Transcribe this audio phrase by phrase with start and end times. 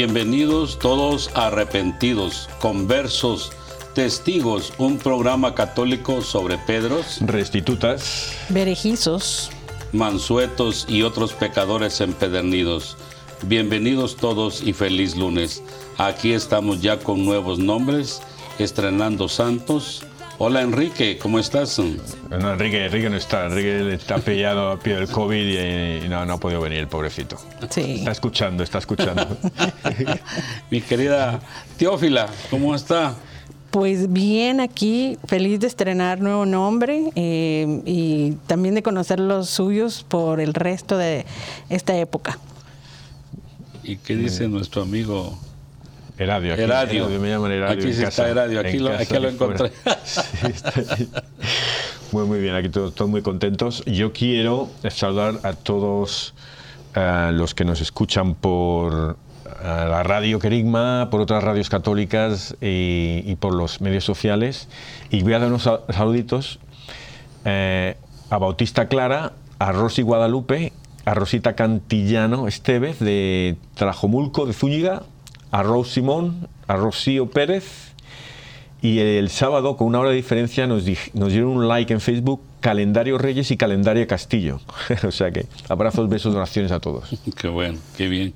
[0.00, 3.50] Bienvenidos todos arrepentidos, conversos,
[3.96, 9.50] testigos, un programa católico sobre Pedros, restitutas, berejizos,
[9.92, 12.96] mansuetos y otros pecadores empedernidos.
[13.42, 15.64] Bienvenidos todos y feliz lunes.
[15.96, 18.22] Aquí estamos ya con nuevos nombres,
[18.60, 20.04] estrenando santos
[20.40, 21.80] Hola Enrique, ¿cómo estás?
[22.30, 23.46] No, Enrique, Enrique no está.
[23.46, 27.38] Enrique está pillado a pie del COVID y, no, no ha podido venir el pobrecito.
[27.70, 27.96] Sí.
[28.00, 29.26] Está escuchando, está escuchando.
[30.70, 31.40] Mi querida
[31.78, 33.14] Teófila, ¿cómo está?
[33.70, 40.04] Pues bien, aquí feliz de estrenar nuevo nombre eh, y también de conocer los suyos
[40.06, 41.24] por el resto de
[41.68, 42.38] esta época.
[43.82, 45.38] ¿Y qué dice nuestro amigo
[46.18, 49.70] Heradio, aquí, Aquí sí está Heradio, aquí, lo, encontré.
[52.12, 53.84] muy, muy bien, aquí todos, muy contentos.
[53.84, 56.34] Yo quiero saludar a todos
[56.96, 63.36] eh, los que nos escuchan por eh, la radio Querigma, por otras radios católicas y,
[63.36, 64.68] por los medios sociales.
[65.10, 66.58] Y voy a dar unos saluditos
[67.44, 67.96] eh,
[68.30, 70.72] a Bautista Clara, a Rosy Guadalupe,
[71.04, 75.02] a Rosita Cantillano Estevez de Trajomulco de Zúñiga,
[75.50, 77.92] a Rose Simón, a Rocío Pérez
[78.80, 82.40] y el sábado, con una hora de diferencia, nos, nos dieron un like en Facebook
[82.60, 84.60] Calendario Reyes y Calendario Castillo.
[85.06, 87.08] o sea que abrazos, besos, donaciones a todos.
[87.36, 88.34] Qué bueno, qué bien.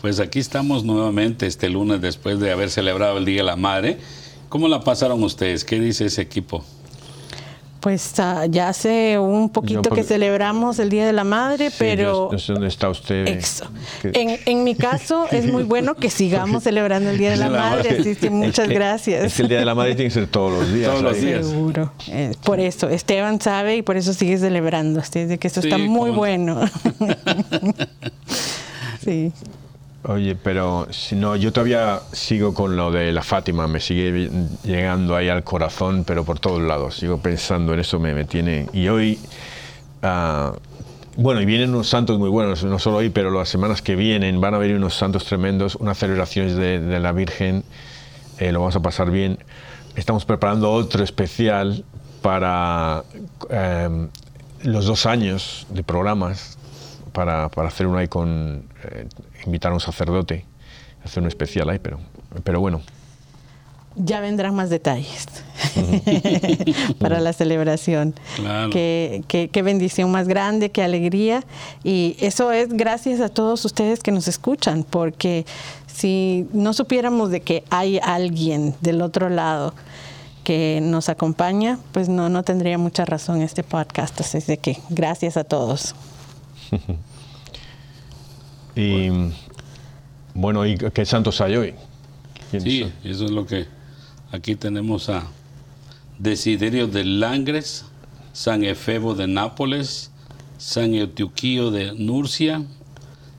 [0.00, 3.98] Pues aquí estamos nuevamente este lunes después de haber celebrado el Día de la Madre.
[4.50, 5.64] ¿Cómo la pasaron ustedes?
[5.64, 6.62] ¿Qué dice ese equipo?
[7.84, 12.30] Pues uh, ya hace un poquito que celebramos el Día de la Madre, pero...
[12.32, 13.38] No sé dónde está usted.
[14.04, 17.98] En, en, mi caso es muy bueno que sigamos celebrando el Día de la, Madre,
[18.00, 19.24] así que muchas gracias.
[19.24, 20.92] Es que el Día de la Madre tiene que ser todos los días.
[20.92, 21.46] Todos los días.
[21.46, 21.92] Seguro.
[22.08, 25.02] Eh, por eso, Esteban sabe y por eso sigue celebrando.
[25.12, 26.62] Que esto está muy bueno.
[29.04, 29.30] sí.
[30.06, 34.30] Oye, pero si no, yo todavía sigo con lo de la Fátima, me sigue
[34.62, 36.96] llegando ahí al corazón, pero por todos lados.
[36.96, 38.66] Sigo pensando en eso, me, me tiene.
[38.74, 39.18] Y hoy,
[40.02, 40.54] uh,
[41.16, 44.42] bueno, y vienen unos santos muy buenos, no solo hoy, pero las semanas que vienen
[44.42, 47.64] van a venir unos santos tremendos, unas celebraciones de, la Virgen,
[48.38, 49.38] eh, lo vamos a pasar bien.
[49.96, 51.82] Estamos preparando otro especial
[52.20, 53.04] para
[53.48, 54.08] eh,
[54.64, 56.58] los dos años de programas
[57.14, 59.06] para, para hacer uno ahí con eh,
[59.46, 60.44] invitar a un sacerdote,
[61.04, 61.98] hacer un especial ahí, pero,
[62.42, 62.80] pero bueno.
[63.96, 65.28] Ya vendrán más detalles
[66.98, 68.12] para la celebración.
[68.72, 71.44] Qué, qué, bendición más grande, qué alegría.
[71.84, 75.46] Y eso es gracias a todos ustedes que nos escuchan, porque
[75.86, 79.74] si no supiéramos de que hay alguien del otro lado
[80.42, 84.20] que nos acompaña, pues no, no tendría mucha razón este podcast.
[84.20, 85.94] Así de que gracias a todos.
[88.76, 89.08] y
[90.34, 91.74] bueno, ¿y qué santos hay hoy?
[92.50, 93.66] Sí, eso es lo que
[94.32, 95.24] aquí tenemos a
[96.18, 97.84] Desiderio de Langres,
[98.32, 100.10] San Efebo de Nápoles,
[100.58, 102.62] San Eutiquío de Nurcia,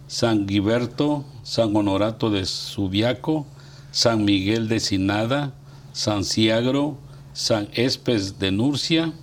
[0.07, 3.45] San Giberto, San Honorato de Subiaco,
[3.91, 5.53] San Miguel de Sinada,
[5.93, 6.97] San Ciagro,
[7.33, 9.13] San Espes de Nurcia.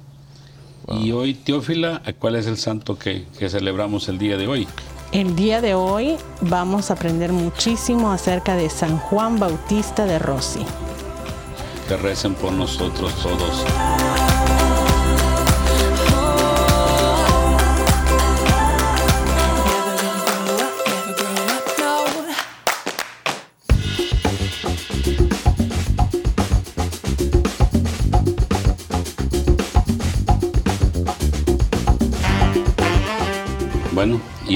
[1.00, 4.67] Y hoy, Teófila, ¿cuál es el santo que, que celebramos el día de hoy?
[5.12, 10.64] El día de hoy vamos a aprender muchísimo acerca de San Juan Bautista de Rossi.
[11.87, 13.62] Que recen por nosotros todos.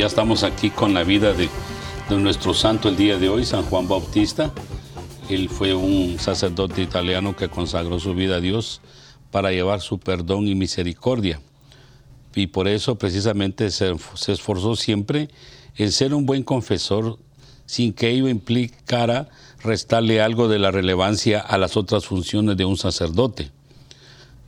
[0.06, 1.48] Estamos aquí con la vida de,
[2.10, 4.52] nuestro santo el día de hoy, San Juan Bautista.
[5.28, 8.80] Él fue un sacerdote italiano que consagró su vida a Dios
[9.32, 11.40] para llevar su perdón y misericordia.
[12.36, 15.28] Y por eso precisamente se, se esforzó siempre
[15.74, 17.18] en ser un buen confesor
[17.66, 19.28] sin que ello implicara
[19.62, 23.50] restarle algo de la relevancia a las otras funciones de un sacerdote.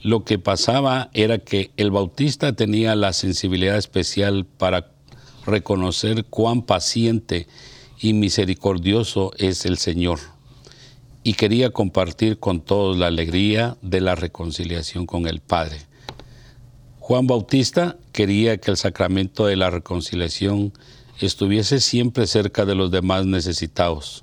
[0.03, 4.98] Lo que pasaba era que el bautista tenía la sensibilidad especial para
[5.49, 7.49] reconocer cuán paciente
[8.01, 10.21] y misericordioso es el Señor.
[11.25, 15.79] Y quería compartir con todos la alegría de la reconciliación con el Padre.
[17.01, 20.73] Juan Bautista quería que el sacramento de la reconciliación
[21.21, 24.23] estuviese siempre cerca de los demás necesitados,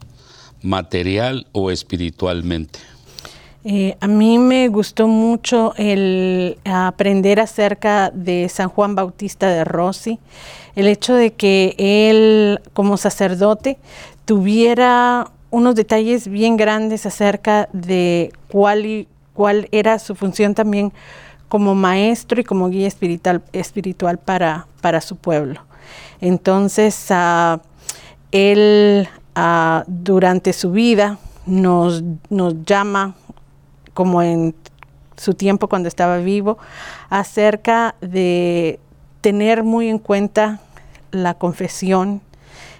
[0.61, 2.79] material o espiritualmente.
[3.67, 10.19] Eh, a mí me gustó mucho el aprender acerca de San Juan Bautista de Rossi
[10.75, 13.79] el hecho de que él como sacerdote
[14.25, 20.91] tuviera unos detalles bien grandes acerca de cuál, cuál era su función también
[21.47, 25.61] como maestro y como guía espiritual, espiritual para, para su pueblo.
[26.19, 27.07] Entonces,
[28.31, 29.07] él
[29.87, 33.15] durante su vida nos, nos llama,
[33.95, 34.53] como en
[35.17, 36.59] su tiempo cuando estaba vivo,
[37.09, 38.79] acerca de
[39.21, 40.59] tener muy en cuenta
[41.09, 42.21] la confesión,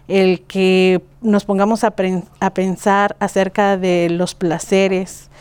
[0.07, 5.31] el que nos pongamos a, pensar acerca de los placeres,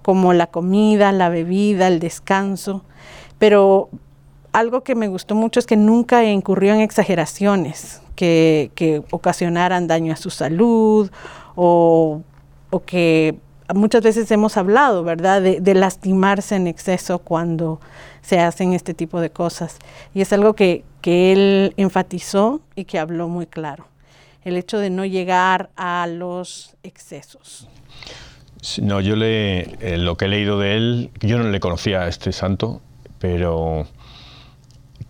[0.00, 2.84] como la comida, la bebida, el descanso,
[3.38, 3.90] pero
[4.52, 10.16] algo que me gustó mucho es que nunca incurrió en exageraciones que, ocasionaran daño a
[10.16, 11.10] su salud
[11.54, 12.22] o,
[12.86, 13.36] que
[13.74, 17.80] muchas veces hemos hablado, ¿verdad?, de, lastimarse en exceso cuando
[18.22, 19.78] se hacen este tipo de cosas.
[20.14, 23.86] Y es algo que, él enfatizó y que habló muy claro.
[24.42, 27.68] El hecho de no llegar a los excesos.
[28.82, 32.08] No, yo le, eh, lo que he leído de él, yo no le conocía a
[32.08, 32.80] este santo,
[33.20, 33.86] pero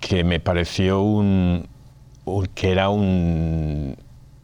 [0.00, 1.66] que me pareció un,
[2.54, 3.96] que era un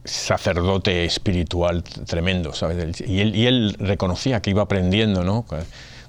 [0.05, 3.01] sacerdote espiritual tremendo, ¿sabes?
[3.01, 5.45] Y él, y él reconocía que iba aprendiendo, ¿no?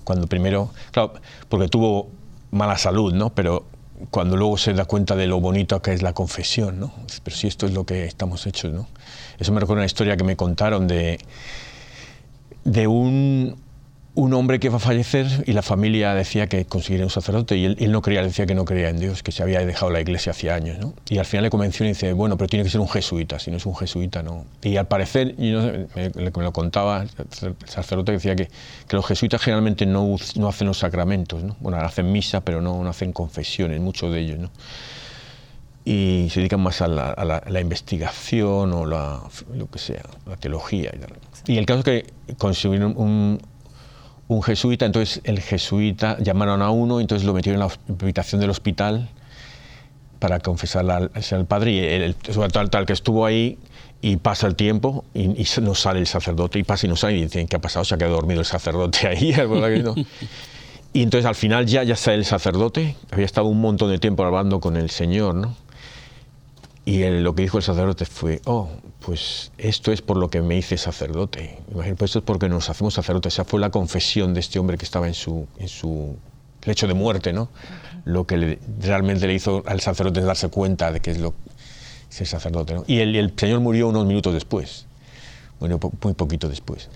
[0.05, 1.15] Cuando primero, claro,
[1.49, 2.09] porque tuvo
[2.51, 3.35] mala salud, ¿no?
[3.35, 3.65] Pero
[4.11, 6.93] cuando luego se da cuenta de lo bonito que es la confesión, ¿no?
[7.23, 8.89] Pero si esto es lo que estamos hechos, ¿no?
[9.39, 11.19] Eso me recuerda una historia que me contaron de,
[12.65, 13.57] de un,
[14.17, 17.65] un hombre que va a fallecer y la familia decía que conseguiría un sacerdote y
[17.65, 20.31] él, no creía, decía que no creía en Dios, que se había dejado la iglesia
[20.31, 20.79] hacía años.
[20.79, 20.95] ¿no?
[21.09, 23.51] Y al final le convenció y dice, bueno, pero tiene que ser un jesuita, si
[23.51, 24.45] no es un jesuita no.
[24.63, 28.49] Y al parecer, y me, me, lo contaba el sacerdote, decía que,
[28.87, 31.57] que los jesuitas generalmente no, no, hacen los sacramentos, ¿no?
[31.59, 34.39] bueno, hacen misa, pero no, no hacen confesiones, muchos de ellos.
[34.39, 34.51] ¿no?
[35.85, 39.21] y se dedican más a la, la, investigación o la,
[39.53, 40.91] lo que sea, la teología.
[41.47, 42.07] Y, el caso es que
[42.39, 43.54] consiguieron un, un
[44.43, 49.09] jesuita, entonces el jesuita llamaron a uno, entonces lo metieron en la habitación del hospital
[50.19, 52.15] para confesar al, al padre y el,
[52.51, 53.59] tal, tal que estuvo ahí
[54.01, 55.29] y pasa el tiempo y,
[55.61, 57.85] no sale el sacerdote y pasa y no sale y dicen ¿qué ha pasado?
[57.85, 59.35] Se ha quedado dormido el sacerdote ahí.
[60.93, 64.25] y entonces al final ya, ya sale el sacerdote, había estado un montón de tiempo
[64.25, 65.57] hablando con el Señor, ¿no?
[66.87, 68.69] Y lo que dijo el sacerdote fue, oh,
[69.01, 71.59] pues esto es por lo que me hice sacerdote.
[71.71, 73.35] Imagínate, pues esto es porque nos hacemos sacerdotes.
[73.35, 76.17] Esa fue la confesión de este hombre que estaba en su, en su
[76.63, 77.49] lecho de muerte, ¿no?
[78.05, 81.35] Lo que realmente le hizo al sacerdote es darse cuenta de que es lo
[82.11, 82.85] ser sacerdote, ¿no?
[82.87, 84.87] Y el, el Señor murió unos minutos después,
[85.59, 86.89] bueno, muy poquito después.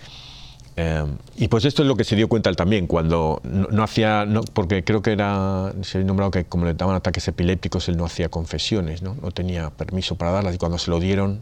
[0.81, 1.03] Eh,
[1.35, 4.85] y pues esto es lo que se dio cuenta él también, cuando no, hacía, porque
[4.85, 8.29] creo que era, se ha nombrado que como le daban ataques epilépticos, él no hacía
[8.29, 9.17] confesiones, ¿no?
[9.21, 11.41] no tenía permiso para darlas, y cuando se lo dieron,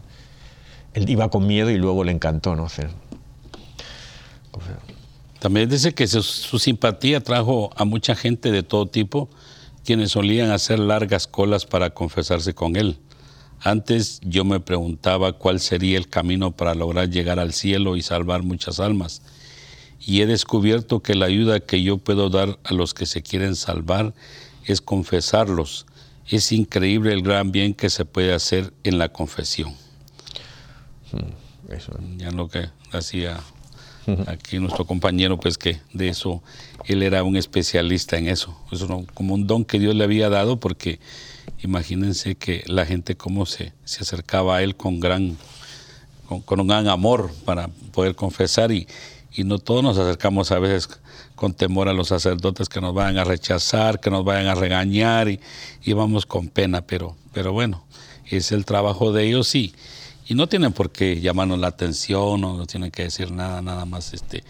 [0.96, 2.66] él iba con miedo y luego le encantó ¿no?
[2.66, 2.90] hacer.
[5.38, 9.30] También dice que su simpatía trajo a mucha gente de todo tipo,
[9.86, 12.98] quienes solían hacer largas colas para confesarse con él.
[13.62, 18.44] Antes yo me preguntaba cuál sería el camino para lograr llegar al cielo y salvar
[18.44, 19.22] muchas almas.
[20.00, 23.56] Y he descubierto que la ayuda que yo puedo dar a los que se quieren
[23.56, 24.14] salvar
[24.66, 25.86] es confesarlos.
[26.28, 29.74] Es increíble el gran bien que se puede hacer en la confesión.
[31.12, 33.40] Hmm, ya lo que hacía
[34.28, 36.42] aquí nuestro compañero, pues que de eso
[36.86, 38.58] él era un especialista en eso.
[38.72, 41.00] Es como un don que Dios le había dado porque
[41.62, 45.38] imagínense que la gente cómo se, se acercaba a él con gran,
[46.46, 48.88] con, un gran amor para poder confesar y,
[49.34, 50.90] y no todos nos acercamos a veces
[51.36, 55.30] con temor a los sacerdotes que nos vayan a rechazar, que nos vayan a regañar
[55.30, 55.40] y,
[55.84, 57.84] y vamos con pena, pero, pero bueno,
[58.26, 59.74] es el trabajo de ellos y,
[60.28, 64.14] y no tienen por qué llamarnos la atención no tienen que decir nada, nada más
[64.14, 64.44] este,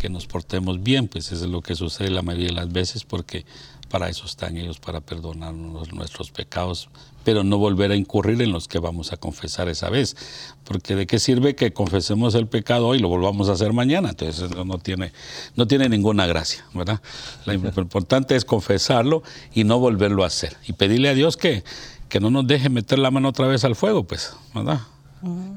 [0.00, 3.04] que nos portemos bien, pues eso es lo que sucede la mayoría de las veces
[3.04, 3.44] porque
[3.92, 6.88] para eso están ellos, para perdonarnos nuestros pecados,
[7.24, 10.16] pero no volver a incurrir en los que vamos a confesar esa vez.
[10.64, 14.08] Porque de qué sirve que confesemos el pecado hoy y lo volvamos a hacer mañana.
[14.08, 15.12] Entonces no tiene,
[15.56, 17.02] no tiene ninguna gracia, ¿verdad?
[17.44, 19.22] Lo importante es confesarlo
[19.52, 20.56] y no volverlo a hacer.
[20.66, 21.62] Y pedirle a Dios que,
[22.08, 24.80] que no nos deje meter la mano otra vez al fuego, pues, ¿verdad?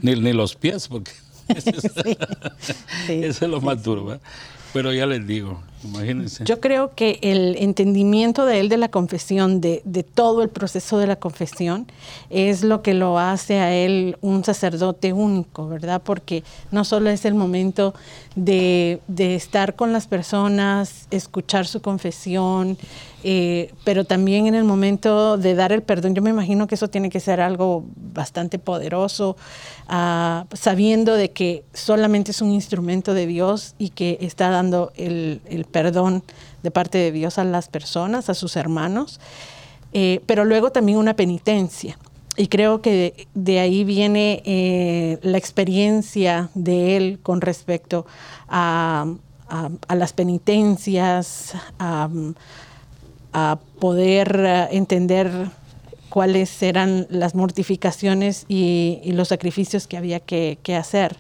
[0.01, 1.13] Ni, ni los pies, porque
[3.07, 4.21] eso es, lo más duro, ¿verdad?
[4.73, 5.63] Pero ya les digo,
[6.45, 9.81] Yo creo que el entendimiento de él de la confesión, de,
[10.13, 11.87] todo el proceso de la confesión,
[12.29, 16.01] es lo que lo hace a él un sacerdote único, ¿verdad?
[16.03, 17.93] Porque no solo es el momento
[18.35, 22.77] de, estar con las personas, escuchar su confesión,
[23.23, 26.89] eh, pero también en el momento de dar el perdón, yo me imagino que eso
[26.89, 29.35] tiene que ser algo bastante poderoso,
[29.87, 35.41] ah, sabiendo de que solamente es un instrumento de Dios y que está dando el,
[35.75, 36.23] perdón
[36.63, 39.19] de parte de Dios a las personas, a sus hermanos,
[39.91, 41.97] eh, pero luego también una penitencia.
[42.37, 48.05] Y creo que de, ahí viene eh, la experiencia de él con respecto
[48.47, 49.05] a,
[49.89, 52.07] las penitencias, a,
[53.33, 55.29] a poder eh, entender
[56.07, 61.17] cuáles eran las mortificaciones y, los sacrificios que había que, hacer.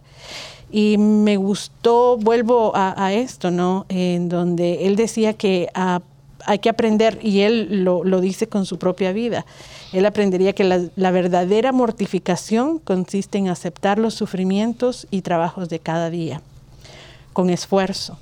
[0.71, 3.85] Y me gustó, vuelvo a, esto, ¿no?
[3.89, 6.01] En donde él decía que ah,
[6.45, 9.45] hay que aprender, y él lo, dice con su propia vida,
[9.93, 15.79] él aprendería que la, la, verdadera mortificación consiste en aceptar los sufrimientos y trabajos de
[15.79, 16.41] cada día,
[17.33, 18.17] con esfuerzo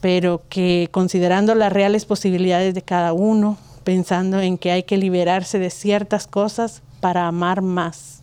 [0.00, 5.58] pero que considerando las reales posibilidades de cada uno, pensando en que hay que liberarse
[5.58, 8.17] de ciertas cosas para amar más,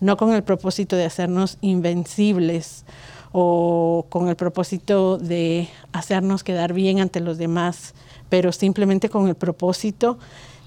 [0.00, 2.84] no con el propósito de hacernos invencibles
[3.32, 7.94] o con el propósito de hacernos quedar bien ante los demás,
[8.28, 10.18] pero simplemente con el propósito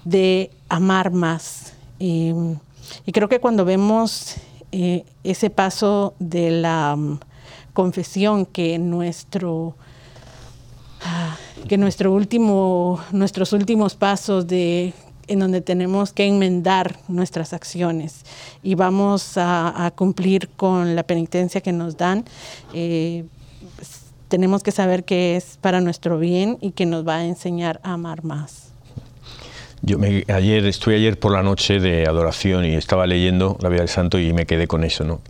[0.04, 1.74] de amar más.
[1.98, 2.32] Y,
[3.12, 4.36] creo que cuando vemos
[4.72, 7.20] eh, ese paso de la mm,
[7.72, 9.76] confesión que nuestro
[11.68, 14.94] que nuestro último, nuestros últimos pasos de
[15.28, 18.24] en donde tenemos que enmendar nuestras acciones
[18.62, 22.24] y vamos a, cumplir con la penitencia que nos dan.
[22.74, 23.24] Eh,
[24.28, 27.94] tenemos que saber que es para nuestro bien y que nos va a enseñar a
[27.94, 28.72] amar más.
[29.82, 33.80] Yo me, ayer estuve ayer por la noche de adoración y estaba leyendo la vida
[33.80, 35.20] del Santo y me quedé con eso, ¿no?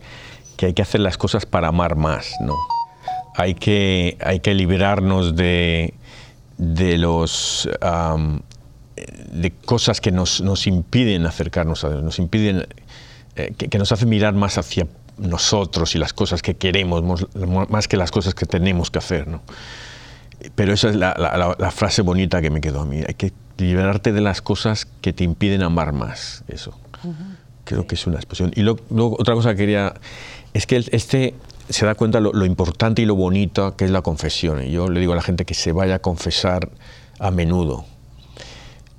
[0.57, 2.55] Que hay que hacer las cosas para amar más, ¿no?
[3.35, 5.93] hay que, hay que liberarnos de,
[6.57, 7.69] de los
[9.31, 12.67] de cosas que nos, nos, impiden acercarnos a Dios, nos impiden,
[13.35, 17.03] eh, que, nos hacen mirar más hacia nosotros y las cosas que queremos,
[17.69, 19.27] más que las cosas que tenemos que hacer.
[19.27, 19.41] ¿no?
[20.55, 21.13] Pero esa es la,
[21.57, 23.01] la, frase bonita que me quedó a mí.
[23.07, 26.43] Hay que liberarte de las cosas que te impiden amar más.
[26.47, 26.77] Eso.
[27.63, 28.51] Creo que es una expresión.
[28.55, 29.93] Y luego, otra cosa que quería
[30.53, 31.35] es que este,
[31.69, 34.63] se da cuenta lo, importante y lo bonito que es la confesión.
[34.63, 36.69] Y yo le digo a la gente que se vaya a confesar
[37.19, 37.85] a menudo.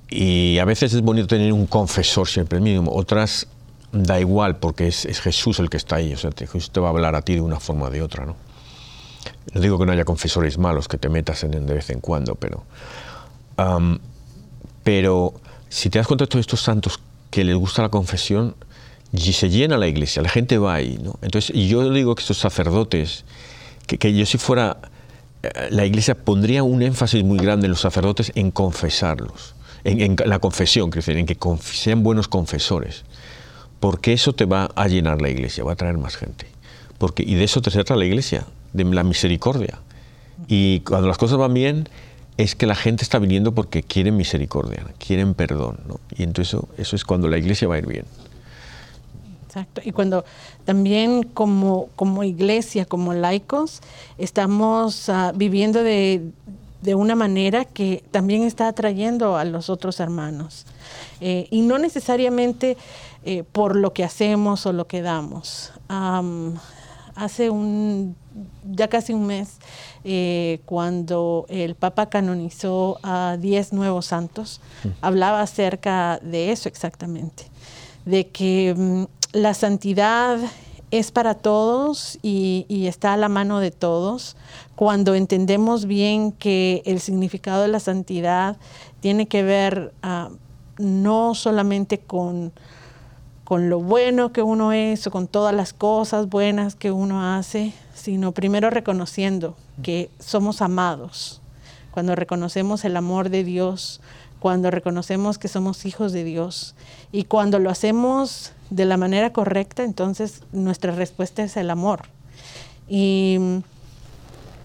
[0.09, 3.47] Y a veces es bonito tener un confesor siempre mínimo, otras
[3.91, 6.91] da igual porque es, Jesús el que está ahí, o sea, Jesús te va a
[6.91, 8.25] hablar a ti de una forma o de otra.
[8.25, 8.35] ¿no?
[9.53, 12.35] no digo que no haya confesores malos que te metas en de vez en cuando,
[12.35, 12.63] pero,
[14.83, 15.33] pero
[15.69, 16.99] si te das cuenta de todos estos santos
[17.31, 18.55] que les gusta la confesión,
[19.13, 20.99] y se llena la iglesia, la gente va ahí.
[21.01, 21.17] ¿no?
[21.21, 23.23] Entonces, yo digo que estos sacerdotes,
[23.87, 24.77] que, que yo si fuera
[25.69, 30.89] la iglesia pondría un énfasis muy grande en los sacerdotes en confesarlos, en, la confesión,
[30.93, 33.03] en que sean buenos confesores,
[33.79, 36.47] porque eso te va a llenar la iglesia, va a traer más gente.
[36.97, 39.79] Porque, y de eso te trata la iglesia, de la misericordia.
[40.47, 41.87] Y cuando las cosas van bien,
[42.37, 45.77] es que la gente está viniendo porque quieren misericordia, quieren perdón.
[46.17, 48.05] Y entonces eso, eso es cuando la iglesia va a ir bien.
[49.55, 49.81] Exacto.
[49.85, 50.25] Y cuando
[50.65, 53.81] también como, como iglesia, como laicos,
[54.17, 56.23] estamos ah, viviendo de,
[56.85, 60.65] de, una manera que también está atrayendo a los otros hermanos.
[61.19, 62.77] Eh, y no necesariamente
[63.23, 65.71] eh, por lo que hacemos o lo que damos.
[67.15, 68.15] hace un,
[68.63, 69.57] ya casi un mes,
[70.03, 74.87] eh, cuando el Papa canonizó a 10 nuevos santos, mm.
[75.01, 77.45] hablaba acerca de eso exactamente,
[78.05, 80.39] de que mm, la santidad
[80.91, 84.35] es para todos y, está a la mano de todos
[84.75, 88.57] cuando entendemos bien que el significado de la santidad
[88.99, 90.29] tiene que ver ah,
[90.77, 92.51] no solamente con,
[93.43, 97.73] con lo bueno que uno es o con todas las cosas buenas que uno hace,
[97.93, 101.41] sino primero reconociendo que somos amados.
[101.91, 104.01] Cuando reconocemos el amor de Dios,
[104.39, 106.75] cuando reconocemos que somos hijos de Dios
[107.13, 112.09] y cuando lo hacemos de la manera correcta, entonces nuestra respuesta es el amor.
[112.89, 113.39] Y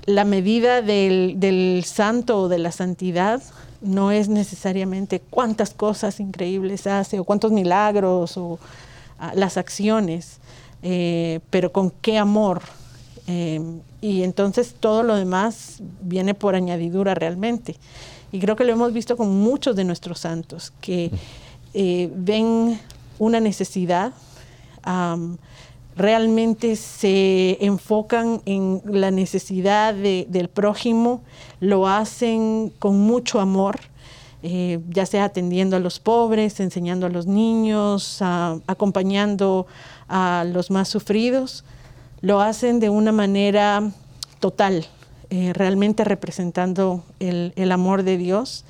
[0.07, 3.43] la medida del, santo o de la santidad
[3.81, 8.59] no es necesariamente cuántas cosas increíbles hace o cuántos milagros o
[9.19, 10.39] ah, las acciones,
[10.83, 12.63] eh, pero con qué amor.
[13.27, 13.61] Eh,
[14.01, 17.77] y entonces todo lo demás viene por añadidura realmente.
[18.33, 21.11] Y creo que lo hemos visto con muchos de nuestros santos, que
[21.75, 22.81] eh, ven
[23.19, 24.13] una necesidad,
[26.01, 31.23] realmente se enfocan en la necesidad del prójimo,
[31.61, 33.81] lo hacen con mucho amor,
[34.43, 39.67] eh, ya sea atendiendo a los pobres, enseñando a los niños, acompañando
[40.09, 41.65] a los más sufridos,
[42.23, 43.93] lo hacen de una manera
[44.41, 44.87] total,
[45.29, 48.65] eh, realmente representando el, amor de Dios.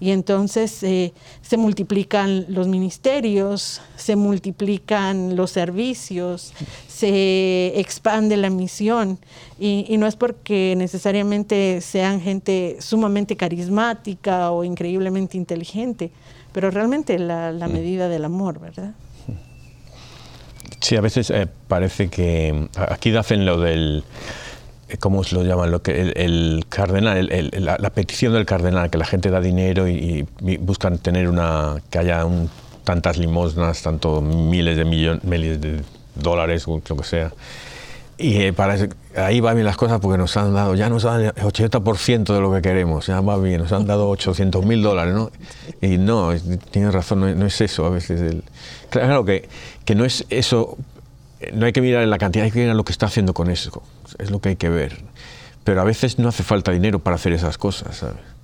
[0.00, 6.52] Y entonces eh, se multiplican los ministerios, se multiplican los servicios,
[6.88, 9.18] se expande la misión.
[9.58, 16.10] Y, no es porque necesariamente sean gente sumamente carismática o increíblemente inteligente,
[16.52, 18.92] pero realmente la, la medida del amor, ¿verdad?
[20.80, 24.04] Sí, a veces eh, parece que aquí hacen lo del
[24.94, 25.70] eh, ¿cómo lo llaman?
[25.70, 30.26] Lo que, el, cardenal, la, petición del cardenal, que la gente da dinero y,
[30.60, 32.24] buscan tener una, que haya
[32.84, 35.82] tantas limosnas, tanto miles de millones, miles de
[36.14, 37.32] dólares, lo que sea.
[38.16, 38.76] Y eh, para
[39.16, 42.40] ahí va bien las cosas porque nos han dado, ya nos dan el 80% de
[42.40, 45.32] lo que queremos, ya va bien, nos han dado 800 mil dólares, ¿no?
[45.80, 46.30] Y no,
[46.70, 48.36] tienes razón, no, es eso a veces.
[48.90, 49.48] claro que,
[49.84, 50.78] que no es eso
[51.52, 53.82] no hay que mirar la cantidad, hay que mirar lo que está haciendo con eso.
[54.18, 55.02] Es lo que hay que ver.
[55.64, 58.34] Pero a veces no hace falta dinero para hacer esas cosas, ¿sabes?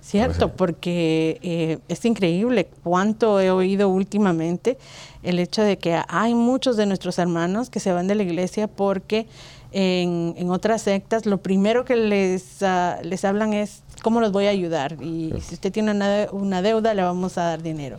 [0.00, 4.78] Cierto, porque eh, es increíble cuánto he oído últimamente
[5.22, 8.68] el hecho de que hay muchos de nuestros hermanos que se van de la iglesia
[8.68, 9.26] porque
[9.72, 14.50] en, otras sectas lo primero que les, ah, les hablan es cómo los voy a
[14.50, 14.96] ayudar.
[15.02, 17.98] Y, si usted tiene una, una, deuda, le vamos a dar dinero.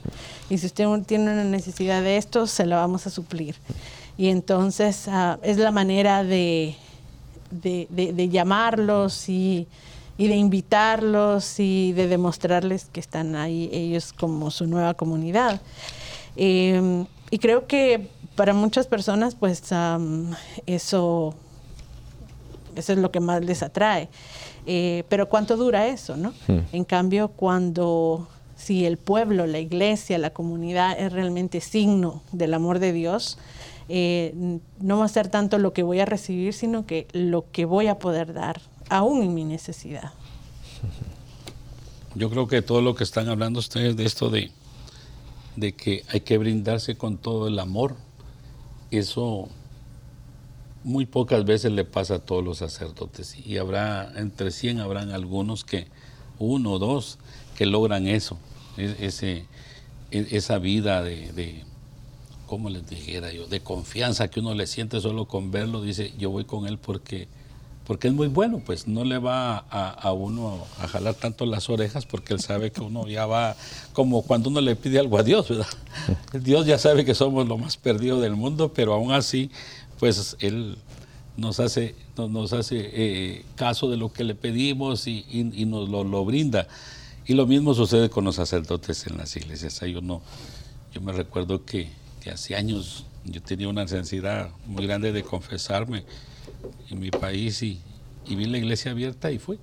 [0.49, 3.55] Y si usted tiene una necesidad de esto, se la vamos a suplir.
[4.17, 6.75] Y entonces ah, es la manera de,
[7.51, 9.67] de, llamarlos y,
[10.17, 15.61] de invitarlos y de demostrarles que están ahí ellos como su nueva comunidad.
[16.35, 19.61] Em, y creo que para muchas personas, pues
[20.65, 21.33] eso,
[22.75, 24.09] eso es lo que más les atrae.
[24.65, 26.15] Eh, pero ¿cuánto dura eso?
[26.15, 26.33] ¿no?
[26.47, 26.59] Hmm.
[26.71, 32.79] En cambio, cuando si el pueblo, la iglesia, la comunidad es realmente signo del amor
[32.79, 33.37] de Dios,
[33.89, 37.65] eh, no va a ser tanto lo que voy a recibir, sino que lo que
[37.65, 40.13] voy a poder dar, aún en mi necesidad.
[42.15, 44.51] Yo creo que todo lo que están hablando ustedes de esto de,
[45.55, 47.95] de que hay que brindarse con todo el amor,
[48.91, 49.49] eso
[50.83, 55.65] muy pocas veces le pasa a todos los sacerdotes y habrá entre 100 habrán algunos
[55.65, 55.87] que
[56.39, 57.19] uno o dos
[57.57, 58.37] que logran eso
[58.77, 59.45] e, ese,
[60.11, 61.65] e, esa vida de,
[62.49, 66.31] como les dijera yo, de confianza que uno le siente solo con verlo, dice, yo
[66.31, 67.27] voy con él porque,
[67.85, 72.07] porque es muy bueno, pues no le va a, uno a jalar tanto las orejas
[72.07, 73.55] porque él sabe que uno ya va,
[73.93, 75.67] como cuando uno le pide algo a Dios, ¿verdad?
[76.33, 79.51] Dios ya sabe que somos lo más perdido del mundo, pero aún así,
[79.99, 80.75] pues él
[81.37, 86.67] nos hace, nos, hace eh, caso de lo que le pedimos y, nos lo, brinda.
[87.27, 89.79] Y lo mismo sucede con los sacerdotes en las iglesias.
[89.81, 90.23] Yo, no,
[90.91, 91.89] yo me recuerdo que,
[92.27, 96.03] hace años yo tenía una necesidad muy grande de confesarme
[96.89, 97.81] en mi país y,
[98.27, 99.57] vi la iglesia abierta y fui.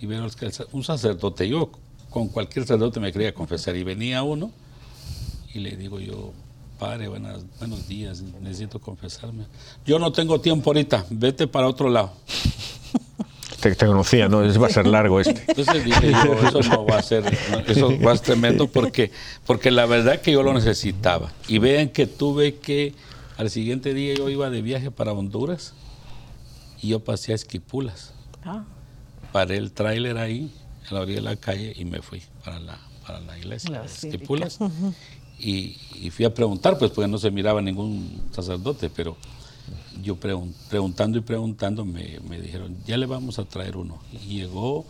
[0.00, 1.70] Y veo que un sacerdote, yo
[2.08, 4.50] con cualquier sacerdote me quería confesar y venía uno
[5.52, 6.32] y le digo yo,
[6.78, 9.44] Padre, buenas, buenos días, necesito confesarme.
[9.84, 12.12] Yo no tengo tiempo ahorita, vete para otro lado.
[13.60, 14.40] Te, conocía, ¿no?
[14.60, 15.44] Va a ser largo este.
[15.48, 17.24] Entonces dije yo, eso no va a ser,
[17.66, 19.10] eso va a ser tremendo porque,
[19.46, 21.32] porque la verdad que yo lo necesitaba.
[21.48, 22.94] Y vean que tuve que,
[23.36, 25.74] al siguiente día yo iba de viaje para Honduras
[26.80, 28.12] y yo pasé a Esquipulas.
[28.44, 28.64] Ah.
[29.32, 30.52] Paré el tráiler ahí,
[30.90, 34.58] a la orilla de la calle y me fui para la, para la iglesia, Esquipulas.
[35.38, 39.16] Y, fui a preguntar, pues porque no se miraba ningún sacerdote, pero
[40.02, 43.98] yo preguntando y preguntando me, dijeron, ya le vamos a traer uno.
[44.12, 44.86] Y llegó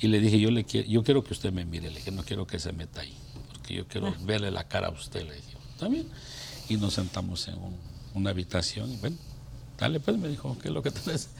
[0.00, 2.22] y le dije, yo, le quiero, yo quiero que usted me mire, le dije, no
[2.22, 3.14] quiero que se meta ahí,
[3.52, 4.16] porque yo quiero ah.
[4.24, 6.06] verle la cara a usted, le dije, también.
[6.68, 7.56] Y nos sentamos en
[8.14, 9.16] una habitación y bueno,
[9.78, 11.30] dale pues, me dijo, ¿qué es lo que tenés?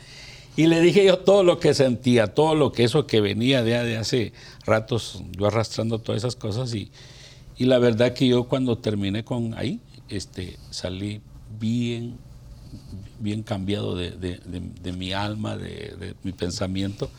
[0.57, 3.73] Y le dije yo todo lo que sentía, todo lo que eso que venía de,
[3.85, 4.33] de hace
[4.65, 6.93] ratos, yo arrastrando todas esas cosas y
[7.57, 11.21] y la verdad que yo cuando terminé con ahí, este, salí
[11.59, 12.19] bien,
[13.21, 17.11] bien cambiado de, mi alma, de, mi pensamiento,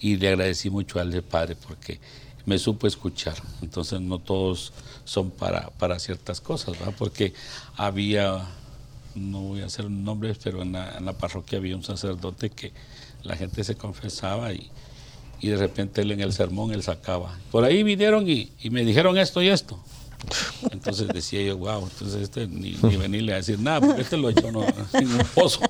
[0.00, 2.00] y le agradecí mucho al Padre porque
[2.46, 3.36] me supo escuchar.
[3.62, 4.72] Entonces no todos
[5.04, 6.94] son para, para ciertas cosas, ¿verdad?
[6.98, 7.32] porque
[7.76, 8.46] había,
[9.14, 12.72] no voy a hacer nombres, pero en la, en la parroquia había un sacerdote que
[13.22, 14.70] la gente se confesaba y
[15.44, 17.38] y de repente él en el sermón él sacaba.
[17.50, 19.78] Por ahí vinieron y, me dijeron esto y esto.
[20.70, 24.50] Entonces decía yo, wow, entonces este ni, venirle a decir nada, porque este lo echó
[24.50, 25.60] no, en un pozo.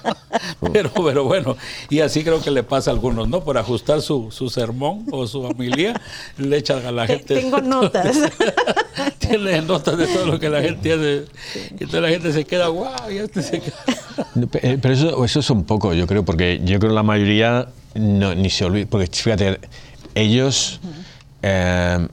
[0.72, 1.56] pero, pero bueno,
[1.90, 3.42] y así creo que le pasa a algunos, ¿no?
[3.42, 6.00] Por ajustar su, su sermón o su familia,
[6.36, 7.34] le echan a la gente.
[7.34, 8.16] Tengo notas.
[9.18, 11.24] Tiene notas de todo lo que la gente hace.
[11.70, 13.84] Y entonces la gente se queda, wow, y este se queda.
[14.62, 17.68] Eh, pero eso, eso es un poco, yo creo, porque yo creo que la mayoría
[17.94, 19.58] no, ni se olvida, porque fíjate,
[20.14, 20.80] ellos,
[21.42, 22.08] eh,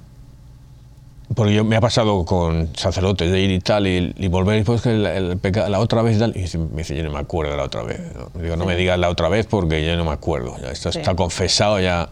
[1.33, 4.81] porque yo me ha pasado con sacerdotes de ir y tal, y, volver, y pues
[4.81, 7.99] que la otra vez, y me dice, yo no me acuerdo de la otra vez.
[8.35, 11.15] Digo, no me digas la otra vez porque yo no me acuerdo, ya está, está
[11.15, 12.09] confesado ya.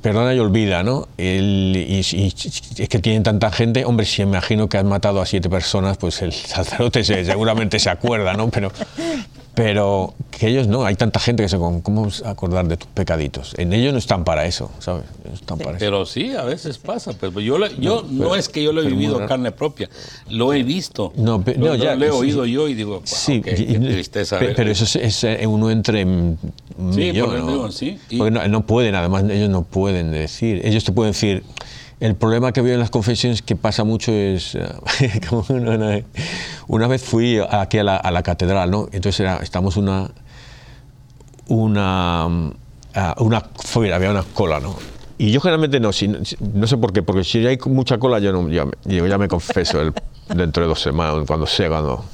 [0.00, 1.08] perdona y olvida, ¿no?
[1.18, 5.98] y, es que tienen tanta gente, hombre, si imagino que has matado a siete personas,
[5.98, 8.48] pues el sacerdote seguramente se acuerda, ¿no?
[8.48, 8.72] Pero,
[9.54, 11.58] pero que ellos no, hay tanta gente que se...
[11.58, 13.54] ¿Cómo acordar de tus pecaditos?
[13.58, 15.04] En ellos no están para eso, ¿sabes?
[15.32, 17.12] están para pero sí, a veces pasa.
[17.18, 19.90] Pero yo, yo no, es que yo lo he vivido carne propia,
[20.30, 21.12] lo he visto.
[21.16, 24.38] No, lo, ya, lo he oído yo y digo, sí, qué, tristeza.
[24.38, 27.70] Pero, eso es, eh, uno entre sí, ¿no?
[27.70, 27.98] sí.
[28.16, 30.62] Porque no, no pueden, además ellos no pueden decir.
[30.64, 31.44] Ellos te pueden decir
[32.02, 34.66] el problema que veo en las confesiones que pasa mucho es, eh,
[36.66, 38.88] una, vez fui aquí a la, catedral, ¿no?
[38.90, 40.10] Entonces era, estamos una,
[41.46, 42.24] una,
[42.94, 43.44] ah, una,
[43.94, 44.74] había una cola, ¿no?
[45.16, 48.32] Y yo generalmente no, si, no sé por qué, porque si hay mucha cola yo,
[48.32, 49.92] no, ya, ya me confeso el,
[50.34, 52.04] dentro de dos semanas, cuando sea, cuando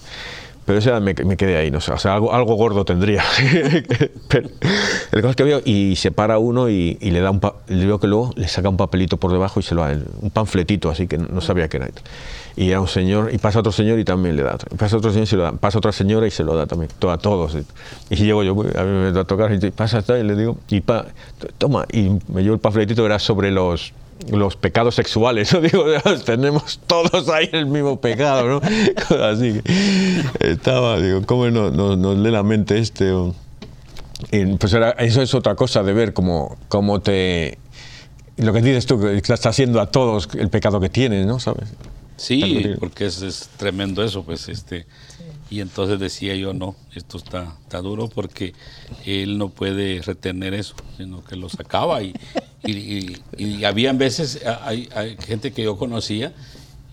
[0.69, 3.25] pero me, me, quedé ahí, no sé, o sea, algo, algo gordo tendría.
[4.29, 4.51] pero,
[5.13, 7.87] el caso es que veo y se para uno y, y le da un le
[7.87, 10.91] veo que luego le saca un papelito por debajo y se lo da, un panfletito
[10.91, 11.89] así que no sabía qué era.
[12.55, 14.59] Y era un señor, y pasa otro señor y también le da.
[14.77, 15.53] pasa otro señor y se lo da.
[15.53, 17.57] Pasa otra señora y se lo da también, a todos.
[18.11, 20.83] Y llego yo, a mí me da a tocar y pasa, y le digo, y
[20.83, 21.07] pa,
[21.57, 23.95] toma, y me llevo el panfletito era sobre los
[24.31, 25.61] los pecados sexuales, ¿no?
[25.61, 25.85] Digo,
[26.25, 28.61] tenemos todos ahí el mismo pecado, ¿no?
[29.25, 33.13] Así que estaba, digo, ¿cómo nos no, lee la mente este?
[34.59, 37.59] pues eso es otra cosa de ver cómo, cómo te...
[38.37, 41.41] Lo que dices tú, que está haciendo a todos el pecado que tienes, ¿no?
[41.41, 41.69] ¿Sabes?
[42.17, 44.87] Sí, porque es, es, tremendo eso, pues, este...
[45.51, 48.53] Y entonces decía yo, no, esto está, está duro porque
[49.07, 52.13] él no puede retener eso, sino que lo sacaba y,
[52.65, 54.89] y, y, habían veces, hay,
[55.27, 56.33] gente que yo conocía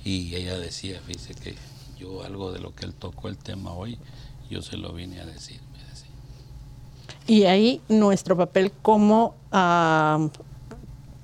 [0.04, 1.56] y ella decía, fíjese que
[1.98, 3.98] yo algo de lo que él tocó el tema hoy,
[4.50, 5.60] yo se lo vine a decir.
[7.28, 10.30] Y ahí nuestro papel como, uh,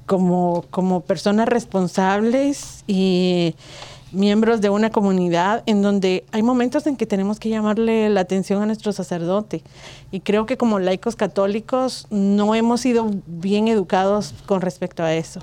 [0.08, 3.54] como, como personas responsables y
[4.12, 8.62] miembros de una comunidad en donde hay momentos en que tenemos que llamarle la atención
[8.62, 9.63] a nuestro sacerdote.
[10.12, 15.41] Y creo que como laicos católicos no hemos sido bien educados con respecto a eso,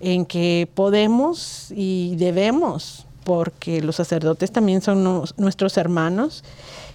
[0.00, 6.42] en que podemos y debemos porque los sacerdotes también son nuestros hermanos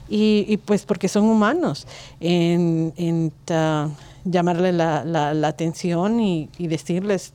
[0.10, 1.88] y, pues porque son humanos,
[2.20, 3.32] en,
[4.24, 7.34] llamarle la, atención y, y, decirles,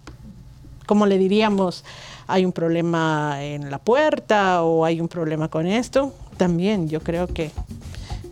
[0.87, 1.85] como le diríamos,
[2.33, 7.27] hay un problema en la puerta o hay un problema con esto, también yo creo
[7.27, 7.51] que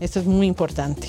[0.01, 1.09] esto es muy importante.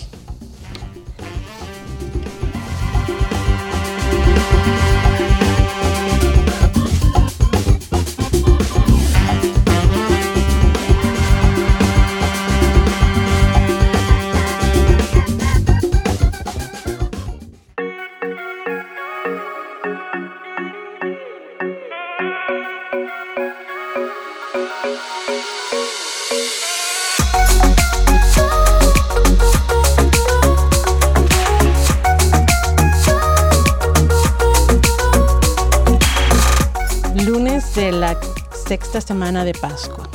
[38.72, 40.10] Sexta semana de Pascua.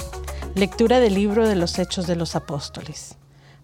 [0.55, 3.19] Lectura del libro de los Hechos de los Apóstoles.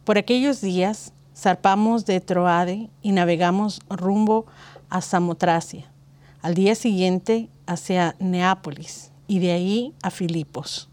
[0.05, 4.45] Por aquellos días zarpamos de Troade y navegamos rumbo
[4.91, 5.91] a Samotracia.
[6.43, 10.91] Al día siguiente hacia Neápolis y de ahí a Filipos,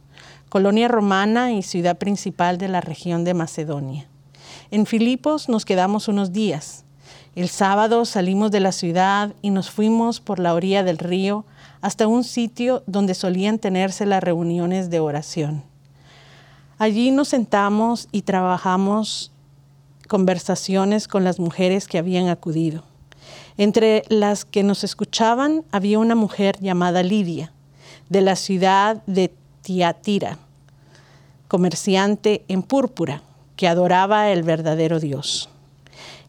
[0.47, 4.07] colonia romana y ciudad principal de la región de Macedonia.
[4.71, 6.85] En Filipos nos quedamos unos días.
[7.35, 11.43] El sábado salimos de la ciudad y nos fuimos por la orilla del río
[11.81, 15.63] hasta un sitio donde solían tenerse las reuniones de oración.
[16.77, 19.31] Allí nos sentamos y trabajamos
[20.07, 22.83] conversaciones con las mujeres que habían acudido.
[23.57, 27.53] Entre las que nos escuchaban había una mujer llamada Lidia,
[28.09, 30.37] de la ciudad de Tiatira,
[31.47, 33.21] comerciante en púrpura,
[33.55, 35.49] que adoraba el verdadero Dios.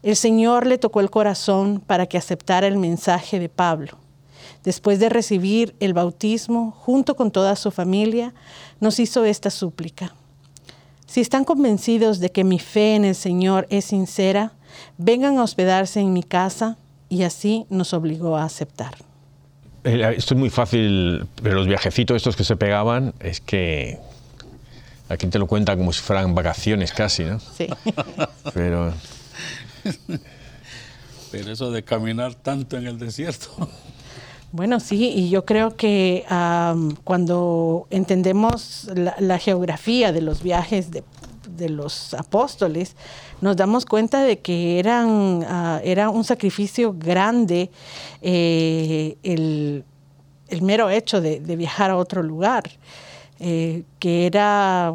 [0.03, 4.00] El Señor le tocó el corazón para que aceptara el mensaje de Pablo
[4.63, 8.33] después de recibir el bautismo, junto con toda su familia,
[8.79, 10.13] nos hizo esta súplica.
[11.05, 14.53] Si están convencidos de que mi fe en el Señor es sincera,
[14.97, 16.77] vengan a hospedarse en mi casa
[17.09, 18.95] y así nos obligó a aceptar.
[19.83, 23.99] Eh, esto es muy fácil, pero los viajecitos estos que se pegaban es que
[25.09, 27.39] aquí te lo cuenta como si fueran vacaciones casi, ¿no?
[27.39, 27.67] Sí.
[28.53, 28.93] Pero...
[31.31, 33.69] Pero eso de caminar tanto en el desierto.
[34.53, 36.25] Bueno, sí, y yo creo que
[37.05, 41.03] cuando entendemos la, geografía de los viajes de,
[41.69, 42.95] los apóstoles,
[43.39, 47.69] nos damos cuenta de que eran, ah, era un sacrificio grande
[48.21, 49.85] eh, el,
[50.61, 52.63] mero hecho de, viajar a otro lugar,
[53.39, 54.93] eh, que era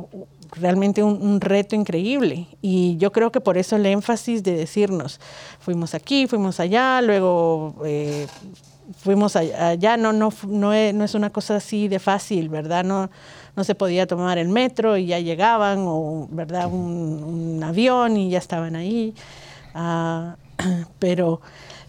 [0.53, 2.47] realmente un, reto increíble.
[2.61, 5.19] Y yo creo que por eso el énfasis de decirnos,
[5.61, 8.27] fuimos aquí, fuimos allá, luego eh,
[8.94, 12.85] fuimos allá, no, no, no, es, una cosa así de fácil, ¿verdad?
[12.85, 13.11] No,
[13.55, 16.66] no se podía tomar el metro y ya llegaban, o ¿verdad?
[16.66, 19.14] Un, avión y ya estaban ahí.
[19.75, 20.37] Ah,
[20.99, 21.40] pero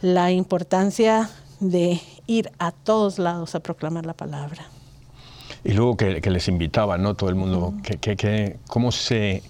[0.01, 1.29] la importancia
[1.59, 4.65] de ir a todos lados a proclamar la palabra.
[5.63, 7.15] Y luego que, les invitaban, ¿no?
[7.15, 9.43] Todo el mundo, que, que, ¿cómo se...?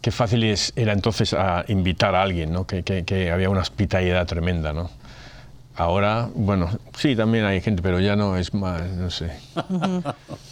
[0.00, 0.44] Qué fácil
[0.76, 2.66] era entonces a invitar a alguien, ¿no?
[2.66, 4.90] Que, que había una hospitalidad tremenda, ¿no?
[5.76, 9.32] Ahora, bueno, sí, también hay gente, pero ya no es más, no sé.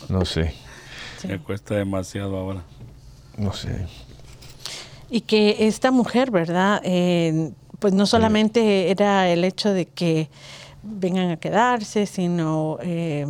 [0.08, 0.54] No sé.
[1.26, 2.62] Me cuesta demasiado ahora.
[3.36, 3.86] No sé.
[5.10, 6.82] Y que esta mujer, ¿verdad?
[7.78, 10.28] pues no solamente era el hecho de que
[10.84, 13.26] vengan a quedarse, sino eh,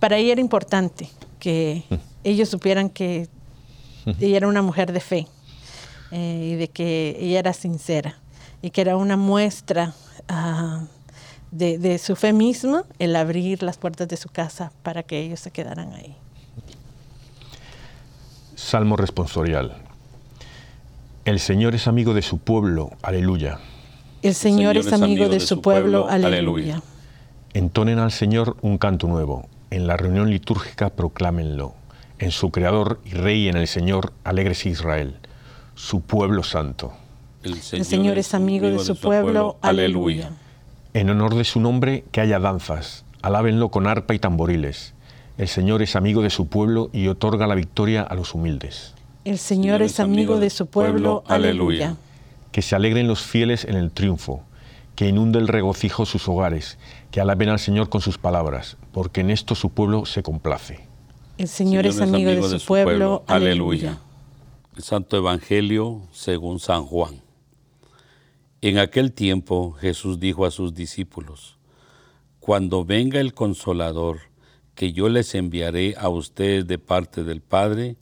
[0.00, 1.84] para ella era importante que
[2.24, 3.28] ellos supieran que
[4.18, 5.28] ella era una mujer de fe
[6.10, 8.18] eh, y de que ella era sincera
[8.62, 9.94] y que era una muestra
[11.50, 15.50] de, su fe misma el abrir las puertas de su casa para que ellos se
[15.50, 16.16] quedaran ahí.
[18.54, 19.76] Salmo responsorial.
[21.24, 23.58] El Señor es amigo de su pueblo, aleluya.
[24.22, 26.82] El Señor, es, amigo de, su pueblo, aleluya.
[27.54, 31.74] Entonen al Señor un canto nuevo, en la reunión litúrgica proclámenlo.
[32.18, 35.16] En su Creador y Rey en el Señor, alegres Israel,
[35.74, 36.92] su pueblo santo.
[37.42, 39.56] El Señor, es amigo de su pueblo.
[39.62, 40.30] Aleluya.
[40.92, 43.04] En honor de su nombre, que haya danzas.
[43.22, 44.94] Alábenlo con arpa y tamboriles.
[45.38, 48.94] El Señor es amigo de su pueblo y otorga la victoria a los humildes.
[49.24, 51.24] El Señor es amigo de su pueblo.
[51.26, 51.96] Aleluya.
[52.52, 54.42] Que se alegren los fieles en el triunfo.
[54.94, 56.76] Que inunde el regocijo sus hogares.
[57.10, 58.76] Que alaben al Señor con sus palabras.
[58.92, 60.80] Porque en esto su pueblo se complace.
[61.38, 63.24] El Señor, es, amigo de su, pueblo.
[63.26, 63.98] Aleluya.
[64.76, 67.22] El Santo Evangelio según San Juan.
[68.62, 71.56] En aquel tiempo Jesús dijo a sus discípulos,
[72.40, 74.18] Cuando venga el consolador,
[74.74, 77.96] que yo les enviaré a ustedes de parte del Padre,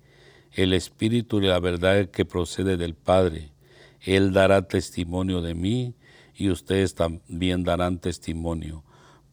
[0.51, 3.53] el Espíritu y la verdad que procede del Padre.
[4.01, 5.95] Él dará testimonio de mí
[6.35, 8.83] y ustedes también darán testimonio,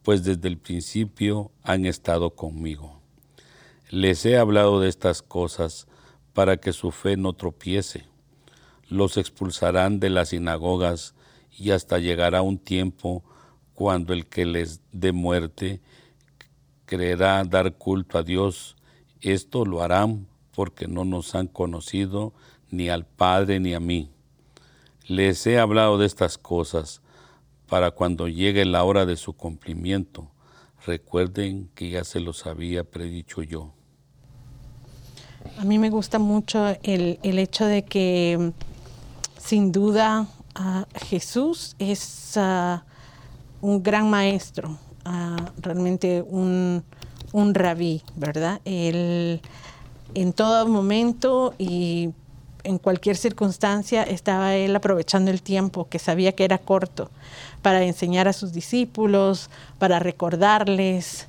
[0.03, 3.01] pues desde el principio han estado conmigo.
[3.89, 5.87] Les he hablado de estas cosas
[6.33, 8.05] para que su fe no tropiece.
[8.89, 11.14] Los expulsarán de las sinagogas
[11.57, 13.23] y hasta llegará un tiempo
[13.73, 15.81] cuando el que les dé muerte
[16.85, 18.75] creerá dar culto a Dios.
[19.21, 22.33] Esto lo harán porque no nos han conocido
[22.71, 24.09] ni al Padre ni a mí.
[25.07, 27.01] Les he hablado de estas cosas
[27.67, 30.31] para cuando llegue la hora de su cumplimiento.
[30.85, 33.73] Recuerden que ya se los había predicho yo.
[35.57, 38.51] A mí me gusta mucho el, hecho de que
[39.37, 40.27] sin duda
[40.95, 42.83] Jesús es ah,
[43.61, 46.83] un gran maestro, ah, realmente un,
[47.33, 48.61] un rabí, ¿verdad?
[48.65, 49.41] Él
[50.13, 52.11] en todo momento y
[52.63, 57.11] en cualquier circunstancia estaba él aprovechando el tiempo que sabía que era corto
[57.61, 61.27] para enseñar a sus discípulos, para recordarles,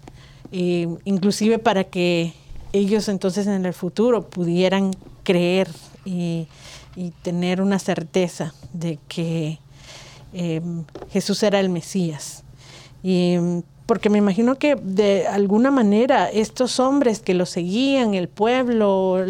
[0.53, 2.33] e inclusive para que
[2.73, 4.93] ellos entonces en el futuro pudieran
[5.25, 5.69] creer
[6.05, 6.47] y,
[7.23, 9.59] tener una certeza de que
[10.33, 12.45] em, Jesús era el Mesías.
[13.03, 13.37] Y,
[13.87, 19.25] porque me imagino que de alguna manera estos hombres que lo seguían, el pueblo,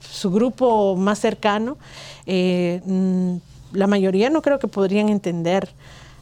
[0.00, 1.76] su grupo más cercano,
[2.26, 3.36] eh, mm,
[3.72, 5.68] la mayoría no creo que podrían entender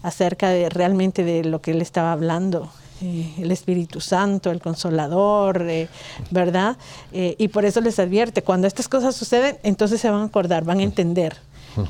[0.02, 2.70] acerca de realmente de lo que él estaba hablando.
[3.02, 5.88] Eh, el Espíritu Santo, el Consolador, eh,
[6.30, 6.78] ¿verdad?
[7.12, 10.64] Eh, y por eso les advierte, cuando estas cosas suceden, entonces se van a acordar,
[10.64, 11.36] van a entender.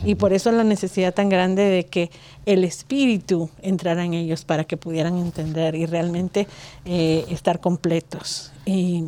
[0.05, 2.11] Y por eso la necesidad tan grande de que
[2.45, 6.49] el Espíritu entrara en ellos para que pudieran entender y realmente
[6.85, 8.51] estar completos.
[8.65, 9.05] Y,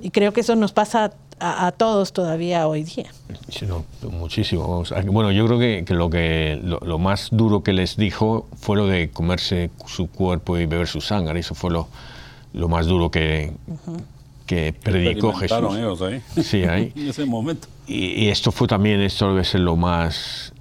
[0.00, 1.12] y creo que eso nos pasa
[1.42, 3.10] a, todos todavía hoy día.
[3.48, 4.84] Sí, no, muchísimo.
[5.06, 9.10] Bueno, yo creo que, lo, que lo, más duro que les dijo fue lo de
[9.10, 11.40] comerse su cuerpo y beber su sangre.
[11.40, 11.88] Eso fue lo,
[12.52, 13.52] lo más duro que,
[14.46, 15.76] que predicó Jesús.
[15.76, 16.22] ellos ahí.
[16.42, 16.92] Sí, ahí.
[16.96, 17.66] en ese momento.
[17.86, 20.52] Y, esto fue también, esto debe ser lo más...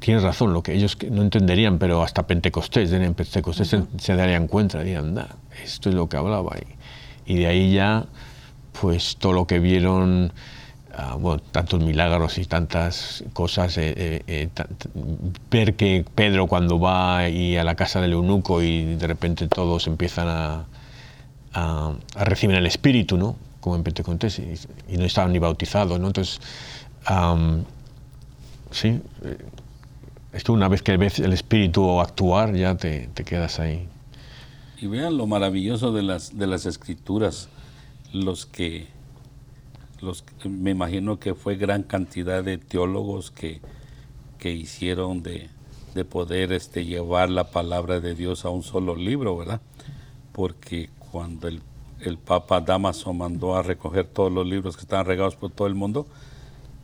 [0.00, 4.78] Tienes razón, lo que ellos no entenderían, pero hasta Pentecostés, en Pentecostés se, darían cuenta,
[4.78, 5.14] dirían,
[5.62, 6.56] esto es lo que hablaba.
[7.26, 8.06] Y, y de ahí ya
[8.80, 10.32] pues todo lo que vieron,
[10.94, 11.16] ah,
[11.52, 14.48] tantos milagros y tantas cosas, eh, eh, eh,
[15.50, 19.86] ver que Pedro cuando va ahí a la casa del eunuco y de repente todos
[19.86, 20.64] empiezan a,
[21.54, 23.36] a, recibir el Espíritu, ¿no?
[23.60, 26.00] como en Pentecostés, y, no estaban ni bautizados.
[26.00, 26.08] ¿no?
[26.08, 26.40] Entonces,
[28.72, 29.00] sí,
[30.32, 33.86] es que una vez que ves el Espíritu actuar, ya te, te quedas ahí.
[34.80, 37.48] Y vean lo maravilloso de las, de las escrituras
[38.12, 38.86] los que,
[40.00, 43.60] los, me imagino que fue gran cantidad de teólogos que,
[44.38, 45.48] que hicieron de,
[45.94, 49.60] de poder este, llevar la palabra de Dios a un solo libro, ¿verdad?
[50.32, 51.62] Porque cuando el,
[52.00, 55.74] el Papa Damaso mandó a recoger todos los libros que estaban regados por todo el
[55.74, 56.06] mundo,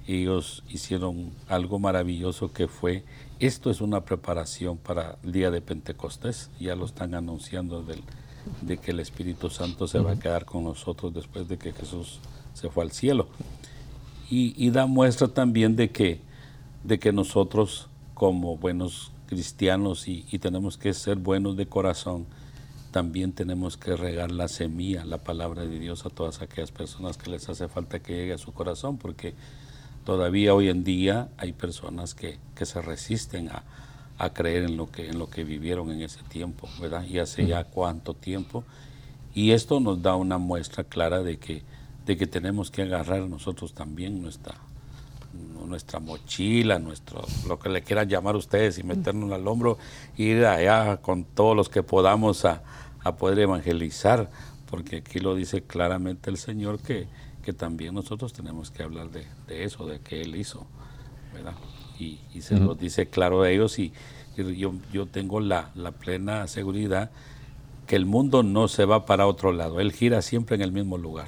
[0.07, 3.05] ellos hicieron algo maravilloso que fue,
[3.41, 8.03] esto es una preparación para el día de Pentecostés, ya lo están anunciando del,
[8.61, 12.21] de que el Espíritu Santo se va a quedar con nosotros después de que Jesús
[12.55, 13.29] se fue al cielo.
[14.31, 16.21] Y, da muestra también de que,
[16.85, 22.27] de que nosotros como buenos cristianos y, tenemos que ser buenos de corazón,
[22.91, 27.31] también tenemos que regar la semilla, la palabra de Dios a todas aquellas personas que
[27.31, 29.35] les hace falta que llegue a su corazón, porque
[30.05, 33.63] todavía hoy en día hay personas que, que se resisten a,
[34.19, 37.05] a creer en lo que en lo que vivieron en ese tiempo, ¿verdad?
[37.05, 38.65] Y hace ya cuánto tiempo.
[39.35, 41.63] Y esto nos da una muestra clara de que
[42.05, 44.55] de que tenemos que agarrar nosotros también nuestra
[45.67, 49.79] nuestra mochila, nuestro lo que le quieran llamar ustedes y meternos al hombro,
[50.17, 52.63] ir allá con todos los que podamos a,
[53.05, 54.31] a poder evangelizar,
[54.71, 57.07] porque aquí lo dice claramente el Señor que,
[57.45, 60.67] que también nosotros tenemos que hablar de, de eso, de que Él hizo,
[61.35, 61.55] ¿verdad?
[61.99, 63.93] Y, se lo dice claro a ellos y,
[64.37, 67.11] yo, yo, tengo la, la, plena seguridad
[67.89, 70.97] que el mundo no se va para otro lado, él gira siempre en el mismo
[70.97, 71.27] lugar.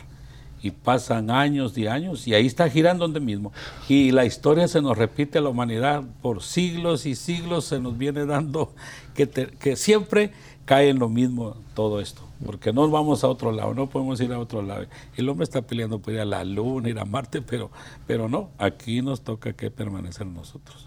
[0.62, 3.50] Y pasan años y años y ahí está girando donde mismo.
[3.88, 7.96] Y la historia se nos repite a la humanidad por siglos y siglos, se nos
[7.96, 8.74] viene dando
[9.14, 10.32] que, que siempre
[10.66, 14.32] cae en lo mismo todo esto porque no vamos a otro lado, no podemos ir
[14.32, 14.86] a otro lado.
[15.16, 17.70] El hombre está peleando por ir a la luna, ir a Marte, pero,
[18.07, 20.86] pero no, aquí nos toca que permanecer nosotros.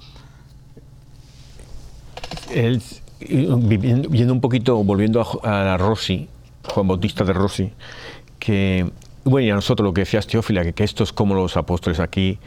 [3.20, 6.28] Viendo un poquito, volviendo a, Rossi,
[6.74, 7.72] Juan Bautista de Rossi,
[8.40, 8.92] que,
[9.24, 12.00] bueno, y a nosotros lo que decías Teófila, que, que esto es como los apóstoles
[12.00, 12.40] aquí,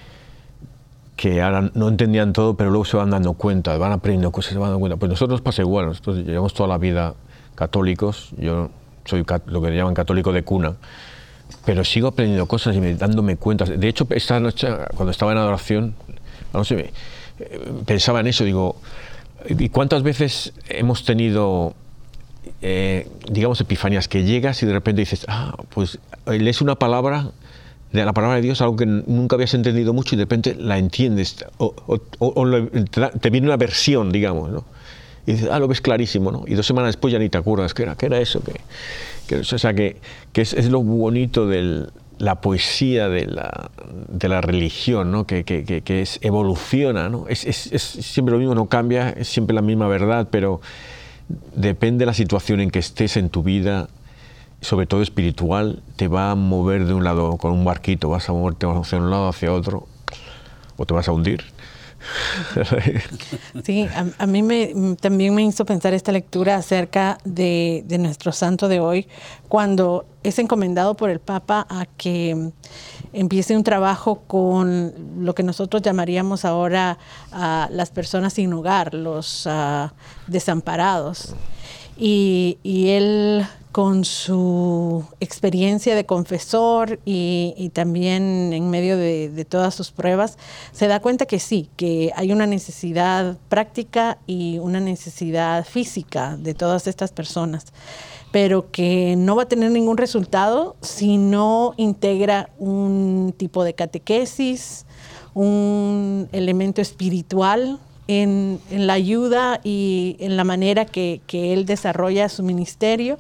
[1.16, 4.58] que ahora no entendían todo, pero luego se van dando cuenta, van aprendiendo cosas, se
[4.58, 4.96] van dando cuenta.
[4.98, 7.14] Pues nosotros pasa igual, nosotros llevamos toda la vida
[7.54, 8.70] católicos, yo
[9.06, 10.74] soy lo que llaman católico de cuna,
[11.64, 13.64] pero sigo aprendiendo cosas y dándome cuenta.
[13.64, 15.94] De hecho, esta noche, cuando estaba en adoración,
[16.52, 16.92] no sé,
[17.38, 18.76] eh, pensaba en eso, digo,
[19.48, 21.74] ¿y cuántas veces hemos tenido,
[22.62, 27.30] eh, digamos, epifanías que llegas y de repente dices, ah, pues eh, lees una palabra
[27.92, 30.78] de la palabra de Dios, algo que nunca habías entendido mucho y de repente la
[30.78, 31.74] entiendes, o,
[33.20, 34.64] te, viene una versión, digamos, ¿no?
[35.26, 36.44] Y dices, ah, lo ves clarísimo, ¿no?
[36.46, 38.40] Y dos semanas después ya ni te acuerdas, ¿qué era, qué era eso?
[39.26, 39.96] Que, o sea, que,
[40.32, 43.70] que es, es, lo bonito de la poesía de la,
[44.08, 45.26] de la religión, ¿no?
[45.26, 47.26] Que, que, es, evoluciona, ¿no?
[47.28, 50.60] Es, es, es siempre lo mismo, no cambia, es siempre la misma verdad, pero
[51.54, 53.88] depende de la situación en que estés en tu vida,
[54.60, 58.32] sobre todo espiritual, te va a mover de un lado con un barquito, vas a
[58.32, 59.86] moverte hacia un lado, hacia otro,
[60.76, 61.44] o te vas a hundir.
[63.64, 63.88] Sí,
[64.18, 69.08] a, mí me, también me hizo pensar esta lectura acerca de, nuestro santo de hoy,
[69.48, 72.50] cuando es encomendado por el Papa a que
[73.12, 76.98] empiece un trabajo con lo que nosotros llamaríamos ahora
[77.70, 79.92] las personas sin hogar, los ah,
[80.26, 81.34] desamparados.
[81.98, 90.38] Y, él con su experiencia de confesor y, también en medio de, todas sus pruebas,
[90.72, 96.54] se da cuenta que sí, que hay una necesidad práctica y una necesidad física de
[96.54, 97.66] todas estas personas,
[98.32, 104.86] pero que no va a tener ningún resultado si no integra un tipo de catequesis,
[105.34, 107.78] un elemento espiritual
[108.08, 113.18] en, la ayuda y en la manera que, que él desarrolla su ministerio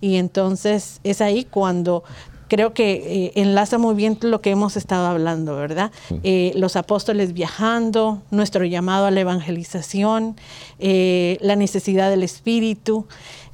[0.00, 2.04] y entonces es ahí cuando
[2.48, 5.90] creo que eh, enlaza muy bien lo que hemos estado hablando, ¿verdad?
[6.22, 10.36] Eh, los apóstoles viajando, nuestro llamado a la evangelización,
[10.78, 13.06] eh, la necesidad del Espíritu.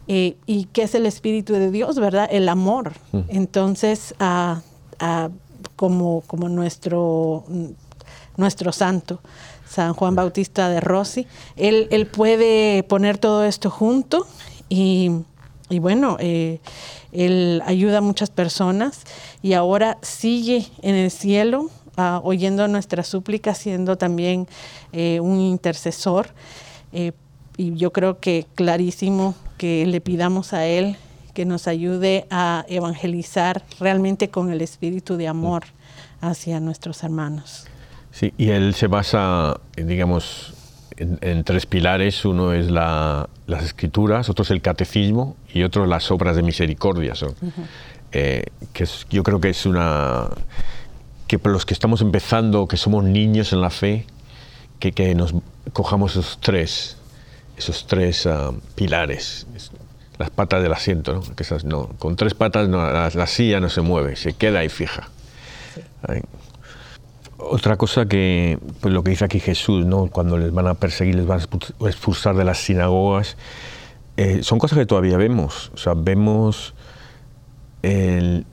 [0.06, 2.28] ¿Y qué es el Espíritu de Dios, verdad?
[2.32, 2.94] El amor.
[3.28, 4.12] Entonces,
[5.76, 7.44] como, como nuestro,
[8.36, 9.20] nuestro santo,
[9.70, 14.26] San Juan Bautista de Rossi, él, él puede poner todo esto junto
[14.68, 15.12] y
[15.70, 16.58] y bueno, eh,
[17.12, 19.04] él ayuda a muchas personas
[19.40, 24.48] y ahora sigue en el cielo ah, oyendo nuestras súplicas, siendo también
[24.92, 26.30] eh, un intercesor.
[26.92, 27.12] Eh,
[27.56, 30.96] y yo creo que clarísimo que le pidamos a Él
[31.34, 35.62] que nos ayude a evangelizar realmente con el espíritu de amor
[36.20, 37.69] hacia nuestros hermanos.
[38.12, 40.54] Sí, y Él se basa, digamos,
[40.96, 42.24] en, tres pilares.
[42.24, 43.28] Uno es las
[43.64, 47.14] escrituras, otro es el catecismo y otro las obras de misericordia.
[48.12, 50.28] Eh, que yo creo que es una...
[51.26, 54.06] que para los que estamos empezando, que somos niños en la fe,
[54.78, 55.34] que, que nos
[55.72, 56.96] cojamos esos tres,
[57.56, 59.46] esos tres ah, pilares,
[60.18, 61.20] las patas del asiento, ¿no?
[61.36, 65.08] Que esas, no, con tres patas la, silla no se mueve, se queda ahí fija.
[67.42, 70.08] Otra cosa que, pues lo que dice aquí Jesús, ¿no?
[70.08, 73.36] cuando les van a perseguir, les van a expulsar de las sinagogas,
[74.16, 75.70] eh, son cosas que todavía vemos.
[75.74, 76.74] O sea, vemos
[77.82, 78.44] el,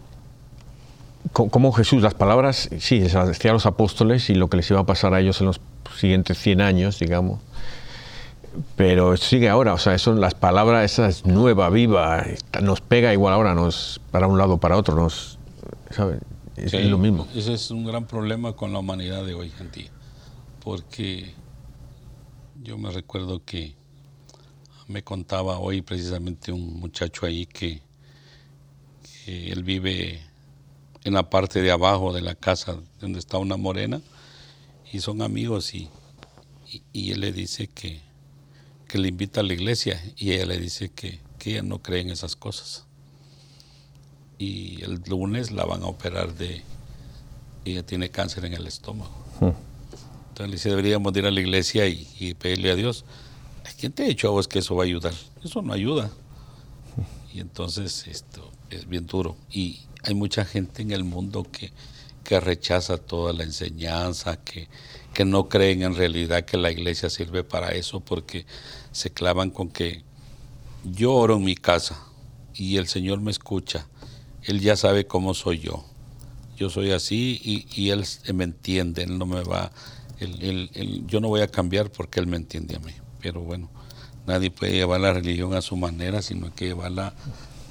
[1.34, 4.80] cómo Jesús, las palabras, sí, las decía a los apóstoles y lo que les iba
[4.80, 5.60] a pasar a ellos en los
[5.96, 7.42] siguientes 100 años, digamos.
[8.76, 12.24] Pero sigue ahora, o sea, son las palabras, esa es nueva, viva,
[12.62, 15.38] nos pega igual ahora, nos para un lado, para otro, nos,
[15.92, 16.20] ¿saben?
[16.58, 17.28] Es, lo mismo.
[17.36, 19.92] Ese es un gran problema con la humanidad de hoy en día,
[20.64, 21.34] porque
[22.64, 23.76] yo me recuerdo que
[24.88, 27.86] me contaba hoy precisamente un muchacho ahí que,
[29.28, 30.22] él vive
[31.04, 34.02] en la parte de abajo de la casa donde está una morena
[34.94, 35.90] y son amigos y,
[36.94, 38.00] y, él le dice que,
[38.88, 42.00] que, le invita a la iglesia y ella le dice que, que ella no cree
[42.00, 42.87] en esas cosas
[44.38, 46.64] y el lunes la van a operar de
[47.66, 49.12] ella tiene cáncer en el estómago.
[49.40, 49.52] Hmm.
[50.30, 53.06] Entonces le dice, deberíamos ir a la iglesia y, pedirle a Dios.
[53.80, 55.14] ¿Quién te ha dicho a vos que eso va a ayudar?
[55.44, 56.10] Eso no ayuda.
[57.34, 59.36] Y entonces esto es bien duro.
[59.52, 61.72] Y hay mucha gente en el mundo que,
[62.24, 64.68] que rechaza toda la enseñanza, que,
[65.14, 68.46] que no creen en realidad que la iglesia sirve para eso porque
[68.92, 70.04] se clavan con que
[70.84, 72.00] yo oro en mi casa
[72.54, 73.88] y el Señor me escucha
[74.48, 75.84] él ya sabe cómo soy yo.
[76.58, 79.72] Yo soy así y, Él me entiende, Él no me va,
[81.06, 82.94] yo no voy a cambiar porque Él me entiende a mí.
[83.22, 83.70] Pero bueno,
[84.26, 87.14] nadie puede llevar la religión a su manera, sino que llevarla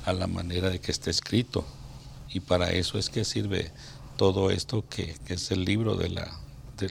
[0.04, 1.64] a la manera de que esté escrito.
[2.32, 3.72] Y para eso es que sirve
[4.16, 6.30] todo esto que, es el libro de la...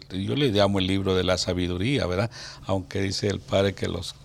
[0.09, 2.31] yo le llamo el libro de la sabiduría, ¿verdad?
[2.65, 4.15] Aunque dice el padre que los,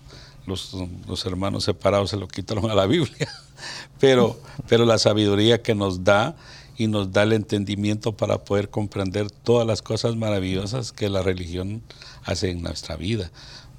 [0.47, 0.75] los,
[1.07, 3.29] los hermanos separados se lo quitaron a la Biblia.
[3.99, 6.35] Pero, pero la sabiduría que nos da
[6.77, 11.81] y nos da el entendimiento para poder comprender todas las cosas maravillosas que la religión
[12.23, 13.31] hace en nuestra vida.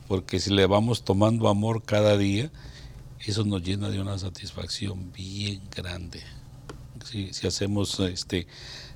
[0.09, 2.51] Porque si le vamos tomando amor cada día,
[3.26, 6.22] eso nos llena de una satisfacción bien grande.
[7.05, 8.47] Si, hacemos, este,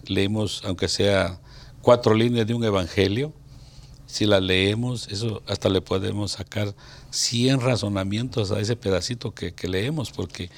[0.06, 1.40] leemos, aunque sea
[1.82, 3.32] cuatro líneas de un evangelio,
[4.06, 6.74] si las leemos, eso hasta le podemos sacar
[7.10, 10.50] 100 razonamientos a ese pedacito que, leemos, porque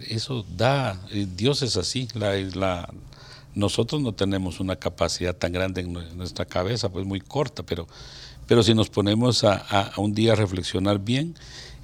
[0.00, 2.88] eso da, eh, Dios es así, la,
[3.54, 7.86] nosotros no tenemos una capacidad tan grande en nuestra cabeza, pues muy corta, pero,
[8.46, 11.34] pero si nos ponemos a, un día a reflexionar bien,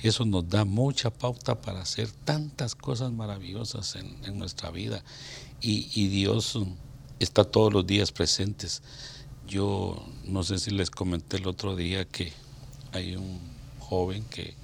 [0.02, 5.04] eso nos da mucha pauta para hacer tantas cosas maravillosas en, nuestra vida.
[5.60, 6.58] Y, y, Dios
[7.18, 8.82] está todos los días presentes.
[9.50, 12.32] Yo no sé si les comenté el otro día que
[12.92, 13.40] hay un
[13.80, 14.54] joven que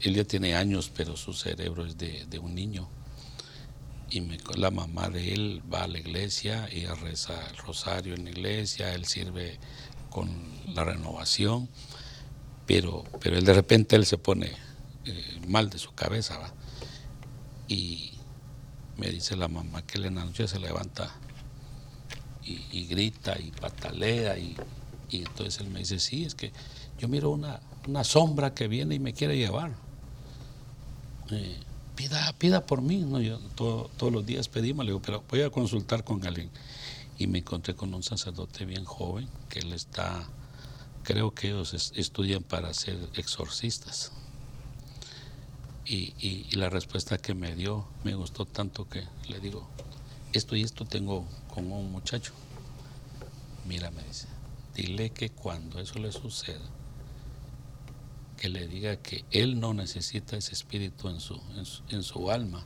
[0.00, 2.88] él ya tiene años, pero su cerebro es de, un niño.
[4.10, 4.20] Y
[4.56, 8.94] la mamá de él va a la iglesia y reza el rosario en la iglesia,
[8.94, 9.60] él sirve
[10.10, 10.28] con
[10.74, 11.68] la renovación,
[12.66, 14.50] pero, pero él de repente él se pone
[15.04, 16.52] eh, mal de su cabeza.
[17.68, 18.10] Y
[18.96, 21.14] me dice la mamá que él en la noche se levanta
[22.46, 24.56] y, grita y patalea y,
[25.10, 26.52] y, entonces él me dice, sí, es que
[26.98, 29.72] yo miro una, una sombra que viene y me quiere llevar.
[31.30, 31.56] Eh,
[31.94, 32.98] pida, pida por mí.
[32.98, 33.20] ¿no?
[33.20, 36.50] Yo todos los días pedimos, le digo, pero voy a consultar con alguien.
[37.18, 40.28] Y me encontré con un sacerdote bien joven, que él está,
[41.02, 44.12] creo que ellos estudian para ser exorcistas.
[45.86, 49.68] Y, y, la respuesta que me dio me gustó tanto que le digo,
[50.36, 52.32] esto y esto tengo con un muchacho.
[53.66, 54.28] Mira, me dice,
[54.74, 56.64] dile que cuando eso le suceda,
[58.36, 61.40] que le diga que él no necesita ese espíritu en su,
[61.88, 62.64] en su, alma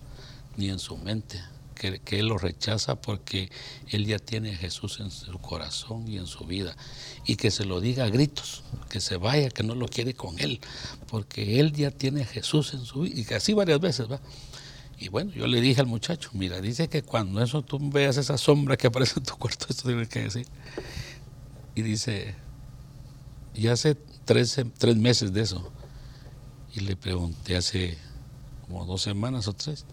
[0.56, 1.40] ni en su mente,
[1.74, 3.50] que, él lo rechaza porque
[3.88, 6.76] él ya tiene a Jesús en su corazón y en su vida,
[7.24, 10.38] y que se lo diga a gritos, que se vaya, que no lo quiere con
[10.38, 10.60] él,
[11.08, 14.20] porque él ya tiene a Jesús en su vida, y que así varias veces va.
[15.00, 18.36] Y bueno, yo le dije al muchacho, mira, dice que cuando eso tú veas esa
[18.36, 20.46] sombra que aparece en tu cuarto, esto tiene que decir.
[21.74, 22.34] Y dice,
[23.54, 23.94] ya hace
[24.26, 25.72] tres, tres meses de eso.
[26.74, 27.96] Y le pregunté hace
[28.66, 29.86] como dos semanas o tres.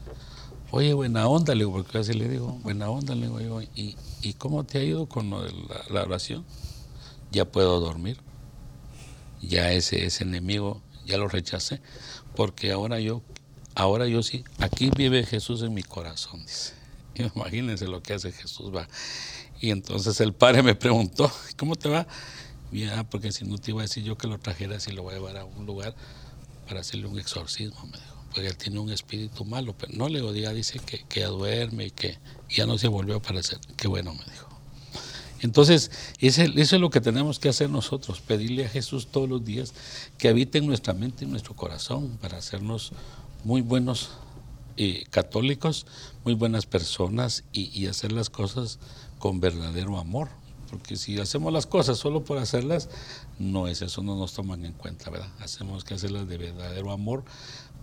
[0.71, 4.33] Oye, buena onda, le digo, porque así le digo, buena onda, le digo ¿y, ¿y
[4.33, 6.43] cómo te ha ido con la, oración?
[7.31, 8.17] Ya puedo dormir.
[9.41, 11.79] Ya ese, ese enemigo, ya lo rechacé,
[12.35, 13.21] porque ahora yo,
[13.77, 16.73] ahora yo sí, aquí vive Jesús en mi corazón, dice.
[17.35, 18.87] Imagínense lo que hace Jesús, va.
[19.61, 22.07] Y entonces el padre me preguntó, ¿cómo te va?
[22.71, 25.13] Ya, porque si no te iba a decir yo que lo trajera y lo voy
[25.13, 25.95] a llevar a un lugar
[26.67, 28.17] para hacerle un exorcismo, me dijo.
[28.31, 31.85] Porque él tiene un espíritu malo, pero no le diga, dice que, que ya duerme
[31.85, 32.17] y que
[32.49, 33.59] ya no se volvió a aparecer.
[33.77, 34.47] Qué bueno, me dijo.
[35.41, 39.73] Entonces, eso es lo que tenemos que hacer nosotros, pedirle a Jesús todos los días
[40.17, 42.91] que habite en nuestra mente y nuestro corazón para hacernos
[43.43, 44.11] muy buenos
[44.77, 45.85] eh, católicos,
[46.23, 48.79] muy buenas personas y, y hacer las cosas
[49.19, 50.29] con verdadero amor,
[50.69, 52.89] porque si hacemos las cosas solo por hacerlas,
[53.39, 55.29] no es eso, no nos toman en cuenta, ¿verdad?
[55.39, 57.23] Hacemos que hacerlas de verdadero amor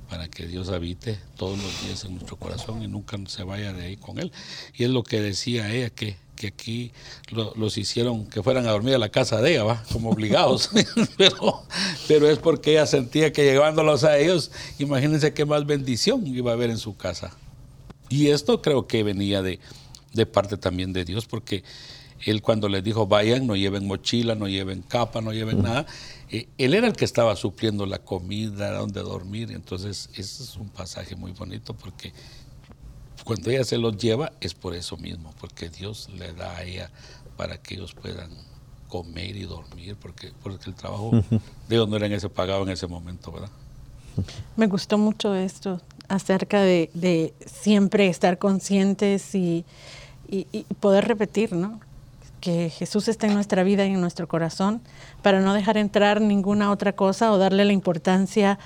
[0.08, 3.86] para que Dios habite todos los días en nuestro corazón y nunca se vaya de
[3.86, 4.32] ahí con Él.
[4.74, 6.92] Y es lo que decía ella, que, que aquí
[7.26, 9.82] los hicieron que fueran a dormir a la casa de ella, ¿va?
[9.92, 10.70] como obligados.
[11.16, 11.64] pero,
[12.08, 16.54] pero es porque ella sentía que llevándolos a ellos, imagínense qué más bendición iba a
[16.54, 17.36] haber en su casa.
[18.08, 19.58] Y esto creo que venía de,
[20.12, 21.64] de parte también de Dios, porque
[22.24, 25.86] él cuando les dijo, vayan, no lleven mochila, no lleven capa, no lleven nada,
[26.34, 29.52] eh, él era el que estaba supliendo la comida, donde dormir.
[29.52, 32.12] Entonces, ese es un pasaje muy bonito porque
[33.22, 36.90] cuando ella se los lleva es por eso mismo, porque Dios le da a ella
[37.36, 38.30] para que ellos puedan
[38.88, 41.12] comer y dormir, porque, porque el trabajo
[41.68, 43.50] de ellos no era en ese pagado en ese momento, ¿verdad?
[44.56, 49.64] Me gustó mucho esto acerca de, siempre estar conscientes y,
[50.28, 51.80] y, poder repetir, ¿no?
[52.44, 54.82] Que Jesús está en nuestra vida y en nuestro corazón,
[55.22, 58.58] para no dejar entrar ninguna otra cosa o darle la importancia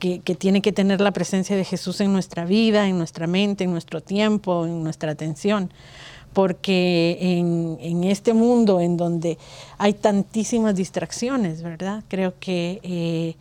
[0.00, 3.70] que, tiene que tener la presencia de Jesús en nuestra vida, en nuestra mente, en
[3.70, 5.72] nuestro tiempo, en nuestra atención.
[6.32, 9.38] Porque en, este mundo en donde
[9.78, 12.02] hay tantísimas distracciones, ¿verdad?
[12.08, 13.36] Creo que eh,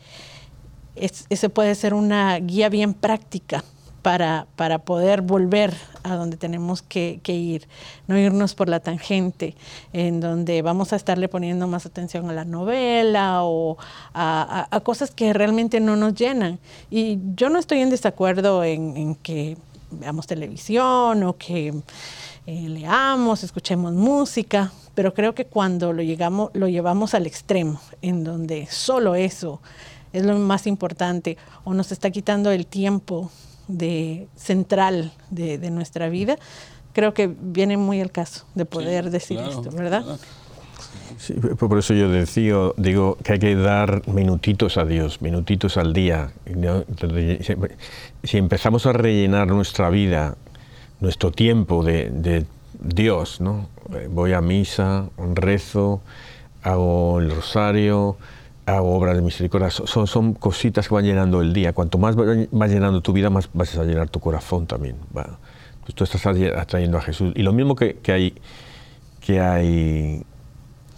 [0.96, 3.64] ese puede ser una guía bien práctica
[4.04, 5.74] para, para poder volver
[6.04, 7.68] a donde tenemos que, ir,
[8.08, 9.56] no irnos por la tangente,
[9.94, 13.78] en donde vamos a estarle poniendo más atención a la novela o
[14.14, 16.60] a, cosas que realmente no nos llenan.
[16.92, 19.58] Y yo no estoy en desacuerdo en, que
[19.90, 21.70] veamos televisión o que
[22.46, 28.26] eh, leamos, escuchemos música, pero creo que cuando lo, llegamos, lo llevamos al extremo, en
[28.26, 29.62] donde solo eso
[30.12, 33.32] es lo más importante o nos está quitando el tiempo
[33.68, 36.38] de central de, nuestra vida,
[36.94, 40.04] creo que viene muy el caso de poder decir esto, ¿verdad?
[41.58, 46.32] por eso yo decía, digo que hay que dar minutitos a Dios, minutitos al día.
[48.24, 50.36] Si empezamos a rellenar nuestra vida,
[51.00, 52.46] nuestro tiempo de,
[52.80, 53.70] Dios, ¿no?
[54.10, 55.06] Voy a misa,
[55.36, 56.02] rezo,
[56.64, 58.18] hago el rosario,
[58.66, 61.74] hago obras de misericordia, son, son cositas que van llenando el día.
[61.74, 64.96] Cuanto más vas llenando tu vida, más vas a llenar tu corazón también.
[65.12, 67.34] Pues tú estás atrayendo a Jesús.
[67.36, 68.34] Y lo mismo que, que hay,
[69.20, 70.24] que hay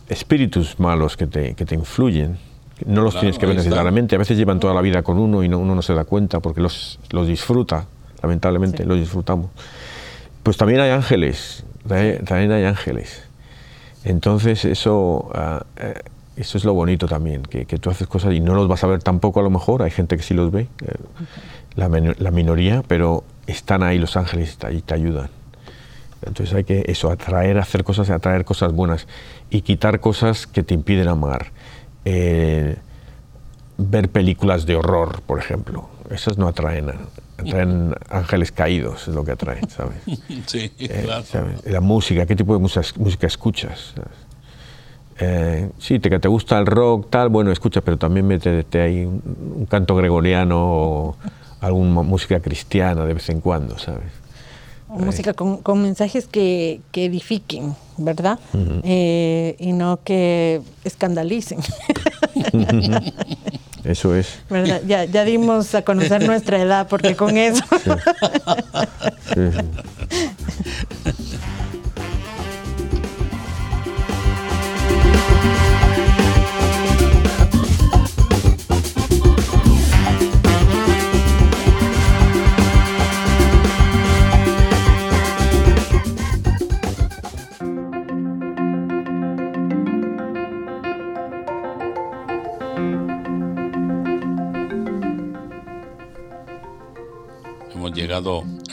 [0.10, 2.38] espíritus malos que te, que te influyen,
[2.86, 5.48] no los tienes que ver necesariamente, a veces llevan toda la vida con uno y
[5.48, 7.88] uno no se da cuenta porque los, los disfruta,
[8.22, 9.50] lamentablemente los disfrutamos.
[10.44, 13.24] Pues también hay ángeles, también hay ángeles.
[14.04, 15.32] Entonces eso...
[15.78, 15.94] Eh,
[16.36, 19.02] eso es lo bonito también, que, tú haces cosas y no los vas a ver
[19.02, 20.94] tampoco a lo mejor, hay gente que sí los ve, eh,
[21.76, 25.30] la, la, minoría, pero están ahí los ángeles y te, ayudan.
[26.26, 29.08] Entonces hay que eso, atraer, hacer cosas, atraer cosas buenas
[29.50, 31.52] y quitar cosas que te impiden amar.
[32.04, 32.76] Eh,
[33.78, 36.92] ver películas de horror, por ejemplo, esas no atraen,
[37.38, 39.98] atraen ángeles caídos, es lo que atraen, ¿sabes?
[40.48, 41.50] Sí, eh, claro.
[41.66, 43.94] La música, ¿qué tipo de música, música escuchas?
[45.20, 49.06] Eh, sí, te, que te gusta el rock, tal, bueno, escucha, pero también métete ahí
[49.06, 51.16] un, canto gregoriano o
[51.62, 54.12] alguna música cristiana de vez en cuando, ¿sabes?
[54.88, 58.40] Música con, mensajes que, edifiquen, ¿verdad?
[58.84, 61.60] Eh, y no que escandalicen.
[63.84, 64.40] Eso es.
[64.50, 64.82] ¿Verdad?
[64.88, 67.64] Ya, ya dimos a conocer nuestra edad, porque con eso.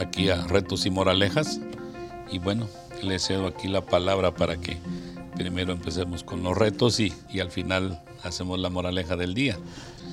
[0.01, 1.61] aquí a Retos y Moralejas.
[2.31, 2.69] Y bueno,
[3.03, 4.79] le cedo aquí la palabra para que
[5.37, 9.59] primero empecemos con los retos y, y al final hacemos la moraleja del día.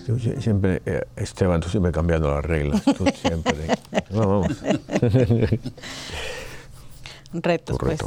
[0.07, 3.53] Yo siempre, eh, Esteban, tú siempre cambiando las reglas, tú siempre.
[4.11, 4.47] vamos.
[7.31, 7.99] Retos, pues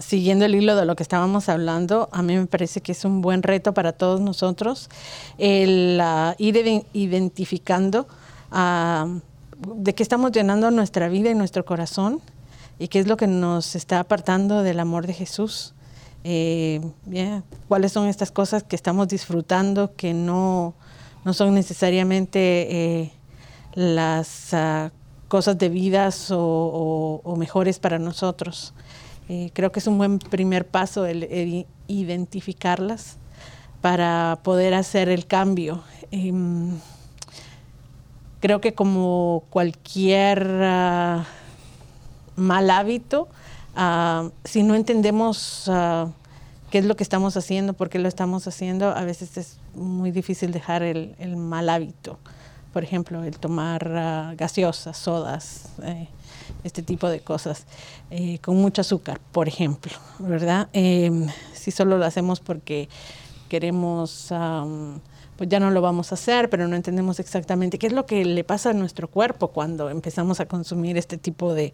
[0.00, 3.22] siguiendo el hilo de lo que estábamos hablando, a mí me parece que es un
[3.22, 4.90] buen reto para todos nosotros
[5.38, 6.02] el
[6.36, 8.06] ir identificando
[8.50, 9.06] a
[9.66, 12.20] de qué estamos llenando nuestra vida y nuestro corazón
[12.78, 15.74] y qué es lo que nos está apartando del amor de Jesús.
[16.24, 16.80] Eh,
[17.68, 20.74] ¿Cuáles son estas cosas que estamos disfrutando que no,
[21.24, 23.12] no son necesariamente eh,
[23.74, 24.90] las uh,
[25.28, 28.74] cosas debidas o, o, mejores para nosotros?
[29.28, 33.16] Eh, creo que es un buen primer paso el, identificarlas
[33.80, 35.82] para poder hacer el cambio.
[36.10, 36.78] Em,
[38.42, 41.24] Creo que como cualquier ah,
[42.34, 43.28] mal hábito,
[43.76, 46.08] ah, si no entendemos ah,
[46.72, 50.10] qué es lo que estamos haciendo, por qué lo estamos haciendo, a veces es muy
[50.10, 52.18] difícil dejar el, mal hábito.
[52.72, 56.08] Por ejemplo, el tomar gaseosas, sodas, eh,
[56.64, 57.64] este tipo de cosas,
[58.10, 60.68] eh, con mucho azúcar, por ejemplo, ¿verdad?
[60.72, 62.88] Em, si solo lo hacemos porque
[63.48, 64.32] queremos
[65.42, 68.24] pues ya no lo vamos a hacer, pero no entendemos exactamente qué es lo que
[68.24, 71.72] le pasa a nuestro cuerpo cuando empezamos a consumir este tipo de,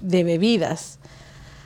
[0.00, 1.00] bebidas.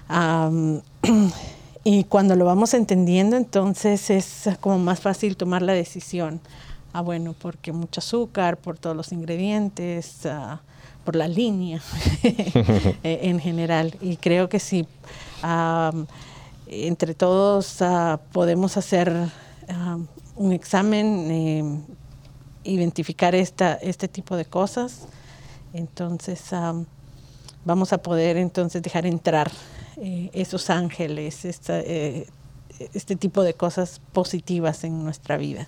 [1.85, 6.41] y cuando lo vamos entendiendo, entonces es como más fácil tomar la decisión.
[6.95, 10.63] Ah, bueno, porque mucho azúcar, por todos los ingredientes, ah,
[11.05, 11.83] por la línea
[12.23, 13.95] e, en general.
[14.01, 14.89] Y creo que si
[16.67, 19.13] entre todos ah, podemos hacer
[20.37, 21.81] un examen, eh,
[22.65, 25.09] identificar esta, este tipo de cosas.
[25.73, 26.41] Entonces
[27.65, 29.51] vamos a poder entonces dejar entrar
[29.97, 32.27] eh, esos ángeles, esta, eh,
[32.95, 35.67] este tipo de cosas positivas en nuestra vida.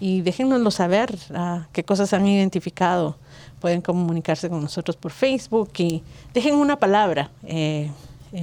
[0.00, 3.16] y déjennoslo saber, ah, qué cosas han identificado.
[3.60, 6.02] Pueden comunicarse con nosotros por Facebook y
[6.34, 7.30] dejen una palabra.
[7.44, 7.88] Eh,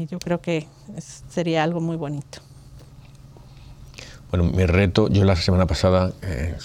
[0.10, 0.68] yo creo que
[1.30, 2.40] sería algo muy bonito.
[4.32, 6.56] Bueno, mi reto, yo la semana pasada, eh,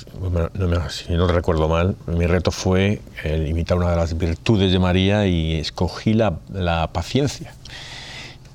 [0.91, 5.55] si no recuerdo mal, mi reto fue imitar una de las virtudes de María y
[5.55, 7.55] escogí la, la paciencia.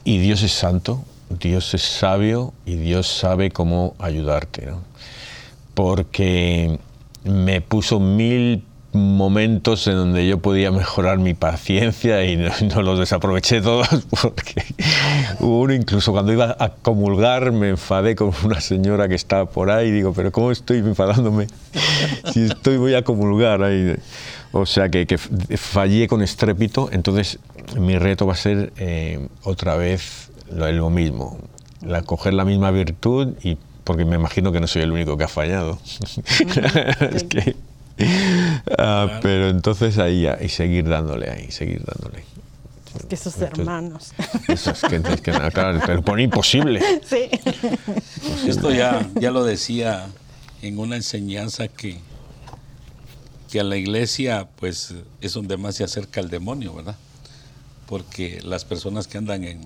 [0.04, 4.68] Y Dios es santo, Dios es sabio y Dios sabe cómo ayudarte.
[4.68, 4.84] ¿no?
[5.74, 6.80] Porque
[7.24, 13.62] me puso mil momentos en donde yo podía mejorar mi paciencia y no, los desaproveché
[13.62, 13.88] todos
[14.22, 14.64] porque
[15.40, 19.90] uno incluso cuando iba a comulgar me enfadé con una señora que estaba por ahí
[19.90, 21.48] y digo, pero ¿cómo estoy enfadándome
[22.34, 23.96] si estoy voy a comulgar ahí?
[24.52, 27.38] O sea que, fallé con estrépito, entonces
[27.80, 31.38] mi reto va a ser eh, otra vez lo, mismo,
[31.86, 35.24] la, coger la misma virtud y porque me imagino que no soy el único que
[35.24, 35.80] ha fallado.
[37.12, 37.56] es que,
[38.78, 42.24] Ah, pero entonces ahí, y seguir dándole ahí, seguir dándole.
[42.96, 44.14] Es que esos hermanos.
[44.48, 46.82] Eso es que, que, claro, te lo pone imposible.
[47.06, 47.30] Sí.
[48.48, 50.08] Esto ya, ya lo decía
[50.62, 52.00] en una enseñanza que,
[53.52, 56.96] que a la iglesia pues es donde más se acerca el demonio, ¿verdad?
[57.88, 59.62] Porque las personas que andan en,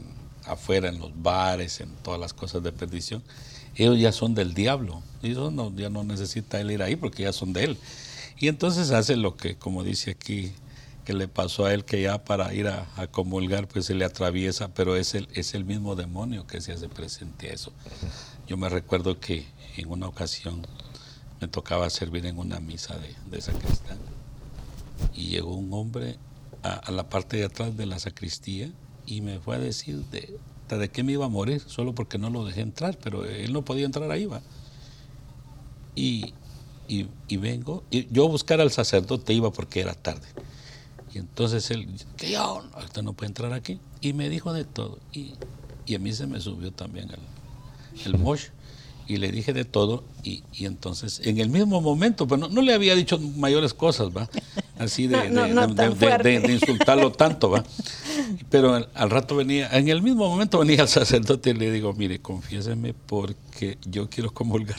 [0.45, 3.23] afuera, en los bares, en todas las cosas de perdición,
[3.75, 5.01] ellos ya son del diablo.
[5.21, 7.77] Y eso no, ya no necesita él ir ahí porque ya son de él.
[8.43, 10.51] Y entonces hace lo que, como dice aquí,
[11.05, 14.73] que le pasó a él, que ya para ir a, comulgar, pues se le atraviesa,
[14.73, 17.71] pero es el, es el mismo demonio que se hace presente a eso.
[18.45, 19.45] Yo me recuerdo que
[19.77, 20.67] en una ocasión
[21.39, 23.97] me tocaba servir en una misa de, de sacristán
[25.13, 26.17] y llegó un hombre
[26.63, 28.69] a, la parte de atrás de la sacristía
[29.05, 30.37] y me fue a decir de,
[30.67, 33.63] de qué me iba a morir, solo porque no lo dejé entrar, pero él no
[33.63, 34.41] podía entrar ahí, va.
[35.95, 36.33] Y,
[36.87, 40.27] y, vengo, y yo a buscar al sacerdote iba porque era tarde.
[41.13, 43.79] Y entonces él, que yo, ahorita no puede entrar aquí.
[44.01, 44.99] Y me dijo de todo.
[45.11, 45.33] Y,
[45.85, 48.45] y a mí se me subió también el, el mosh.
[49.07, 50.03] Y le dije de todo.
[50.23, 54.29] Y, y entonces, en el mismo momento, pero no, le había dicho mayores cosas, ¿va?
[54.79, 57.63] Así de, de, insultarlo tanto, ¿va?
[58.49, 61.93] Pero al, al, rato venía, en el mismo momento venía el sacerdote y le digo,
[61.93, 64.77] mire, confiéseme porque yo quiero comulgar.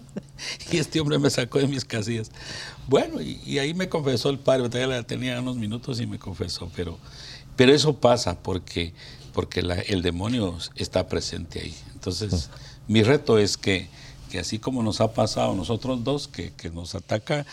[0.72, 2.30] y este hombre me sacó de mis casillas.
[2.88, 6.98] Bueno, y, ahí me confesó el padre, todavía tenía unos minutos y me confesó, pero,
[7.56, 8.92] pero eso pasa porque,
[9.32, 11.74] porque el demonio está presente ahí.
[11.94, 12.50] Entonces,
[12.88, 13.88] mi reto es que,
[14.30, 17.46] que así como nos ha pasado a nosotros dos, que, que nos ataca,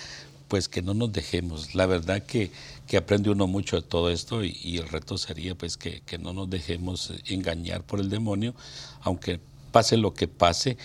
[0.47, 1.75] pues que no nos dejemos.
[1.75, 2.51] La verdad que,
[2.87, 6.17] que aprende uno mucho de todo esto y, y el reto sería pues que, que,
[6.17, 8.55] no nos dejemos engañar por el demonio,
[9.01, 9.39] aunque
[9.71, 10.77] pase lo que pase,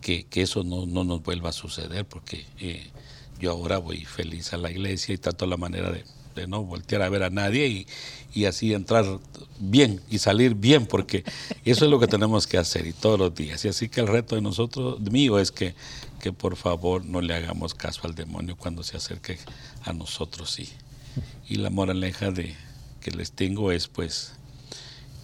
[0.00, 2.90] que, eso no, nos vuelva a suceder, porque eh,
[3.40, 6.04] yo ahora voy feliz a la iglesia y trato la manera de,
[6.46, 7.86] no voltear a ver a nadie y,
[8.32, 9.04] y, así entrar
[9.58, 11.24] bien y salir bien, porque
[11.64, 13.64] eso es lo que tenemos que hacer y todos los días.
[13.64, 15.74] Y así que el reto de nosotros, mío, es que,
[16.20, 19.36] que por favor no le hagamos caso al demonio cuando se acerque
[19.82, 20.60] a nosotros.
[20.60, 20.68] Y,
[21.48, 22.54] y la moraleja de,
[23.00, 24.32] que les tengo es pues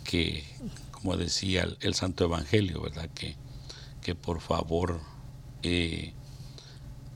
[0.03, 0.43] que,
[0.91, 3.09] como decía el, el Santo Evangelio, ¿verdad?
[3.15, 3.37] Que,
[4.05, 5.01] que por favor
[5.65, 6.13] eh,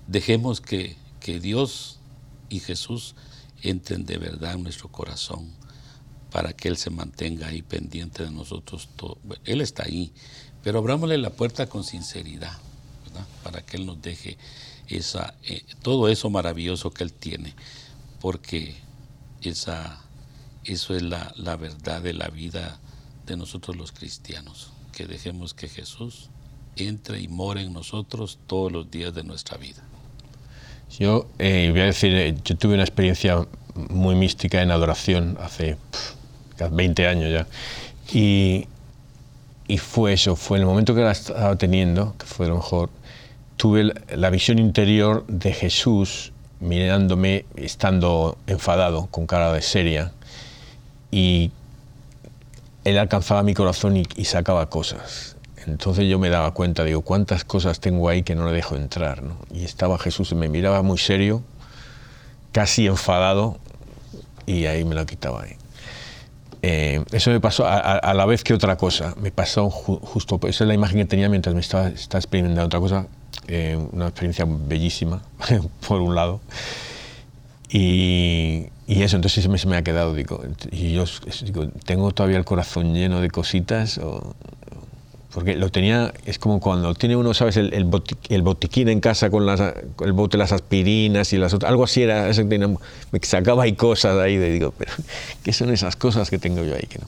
[0.09, 0.97] dejemos que,
[1.43, 1.99] Dios
[2.49, 3.15] y Jesús
[3.61, 5.53] entren de verdad en nuestro corazón
[6.31, 8.89] para que Él se mantenga ahí pendiente de nosotros.
[9.45, 10.11] Él está ahí,
[10.63, 12.57] pero abrámosle la puerta con sinceridad,
[13.43, 14.39] para que Él nos deje
[14.87, 17.55] esa, eh, todo eso maravilloso que Él tiene,
[18.19, 18.75] porque
[19.43, 20.03] esa,
[20.65, 22.81] eso es la, la verdad de la vida
[23.27, 26.31] de nosotros los cristianos, que dejemos que Jesús
[26.81, 29.83] entre y more en nosotros todos los días de nuestra vida.
[30.99, 35.77] Yo eh, voy a decir, eh, yo tuve una experiencia muy mística en adoración hace
[36.71, 37.47] 20 años ya.
[38.13, 38.67] Y,
[39.69, 42.91] y, fue eso, fue el momento que la estaba teniendo, que fue lo mejor,
[43.57, 50.13] tuve la visión interior de Jesús mirándome, estando enfadado, con cara de seria,
[51.11, 51.53] y
[52.85, 55.38] él alcanzaba mi corazón y, y sacaba cosas.
[55.69, 59.23] Entonces yo me daba cuenta, digo, cuántas cosas tengo ahí que no le dejo entrar.
[59.23, 59.37] ¿no?
[59.53, 61.43] Y estaba Jesús, me miraba muy serio,
[62.53, 63.59] casi enfadado,
[64.47, 65.57] y ahí me lo quitaba ahí.
[66.63, 69.15] Eh, eso me pasó a, la vez que otra cosa.
[69.21, 72.81] Me pasó justo, esa es la imagen que tenía mientras me estaba, estaba experimentando otra
[72.81, 73.07] cosa,
[73.47, 75.23] eh, una experiencia bellísima,
[75.87, 76.41] por un lado.
[77.71, 80.43] Y, eso, entonces se me, ha quedado, digo,
[80.73, 81.05] y yo
[81.43, 84.01] digo, ¿tengo todavía el corazón lleno de cositas?
[85.39, 87.57] Porque lo tenía, es como cuando tiene uno, ¿sabes?
[87.57, 89.61] El, el, botiquín en casa con, las,
[90.01, 92.29] el bote de las aspirinas y las otras, algo así era,
[93.13, 94.91] me sacaba ahí cosas ahí, de, digo, pero
[95.45, 96.89] ¿qué son esas cosas que tengo yo ahí?
[96.89, 97.07] Que no?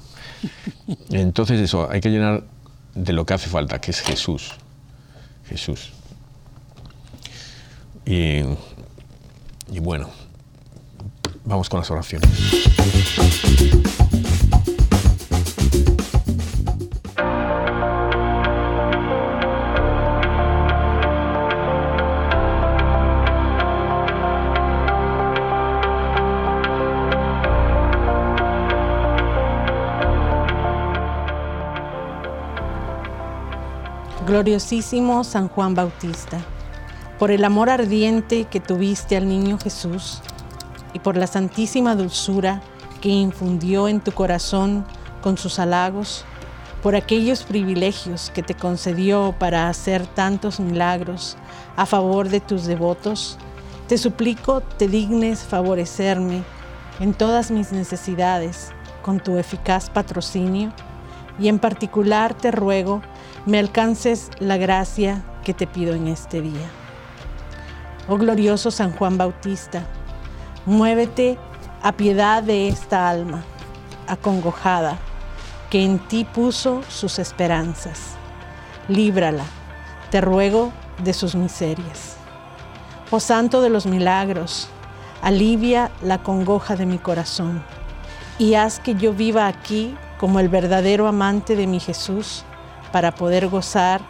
[1.10, 2.44] Entonces eso, hay que llenar
[2.94, 4.52] de lo que hace falta, que es Jesús.
[5.48, 5.90] Jesús.
[8.06, 8.42] Y,
[9.72, 10.08] y bueno,
[11.44, 12.30] vamos con las oraciones.
[34.30, 36.38] Gloriosísimo San Juan Bautista,
[37.18, 40.22] por el amor ardiente que tuviste al niño Jesús
[40.94, 42.62] y por la santísima dulzura
[43.00, 44.86] que infundió en tu corazón
[45.20, 46.24] con sus halagos,
[46.80, 51.36] por aquellos privilegios que te concedió para hacer tantos milagros
[51.74, 53.36] a favor de tus devotos,
[53.88, 56.44] te suplico te dignes favorecerme
[57.00, 58.70] en todas mis necesidades
[59.02, 60.72] con tu eficaz patrocinio
[61.40, 63.02] y en particular te ruego
[63.46, 66.68] me alcances la gracia que te pido en este día.
[68.08, 69.86] Oh glorioso San Juan Bautista,
[70.66, 71.38] muévete
[71.82, 73.42] a piedad de esta alma,
[74.06, 74.98] acongojada,
[75.70, 78.16] que en ti puso sus esperanzas.
[78.88, 79.44] Líbrala,
[80.10, 80.72] te ruego,
[81.04, 82.16] de sus miserias.
[83.10, 84.68] Oh Santo de los milagros,
[85.22, 87.62] alivia la congoja de mi corazón
[88.38, 92.44] y haz que yo viva aquí como el verdadero amante de mi Jesús
[92.92, 94.00] para poder gozar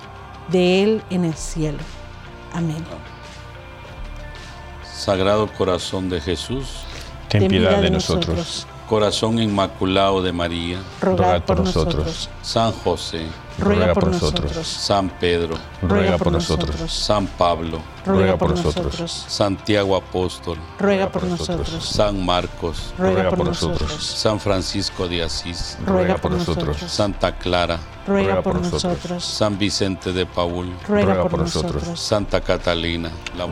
[0.48, 1.78] de Él en el cielo.
[2.52, 2.84] Amén.
[4.84, 6.84] Sagrado Corazón de Jesús,
[7.28, 8.66] ten piedad de nosotros.
[8.90, 12.28] Corazón Inmaculado de María, ruega por nosotros.
[12.42, 13.24] San José,
[13.56, 14.66] ruega por nosotros.
[14.66, 16.92] San Pedro, ruega por nosotros.
[16.92, 19.26] San Pablo, ruega por nosotros.
[19.28, 21.84] Santiago Apóstol, ruega por nosotros.
[21.84, 23.92] San Marcos, ruega por nosotros.
[24.04, 26.78] San Francisco de Asís, ruega por nosotros.
[26.78, 27.78] Santa Clara,
[28.08, 29.24] ruega por nosotros.
[29.24, 31.84] San Vicente de Paul, ruega por nosotros.
[31.94, 33.46] Santa Catalina, la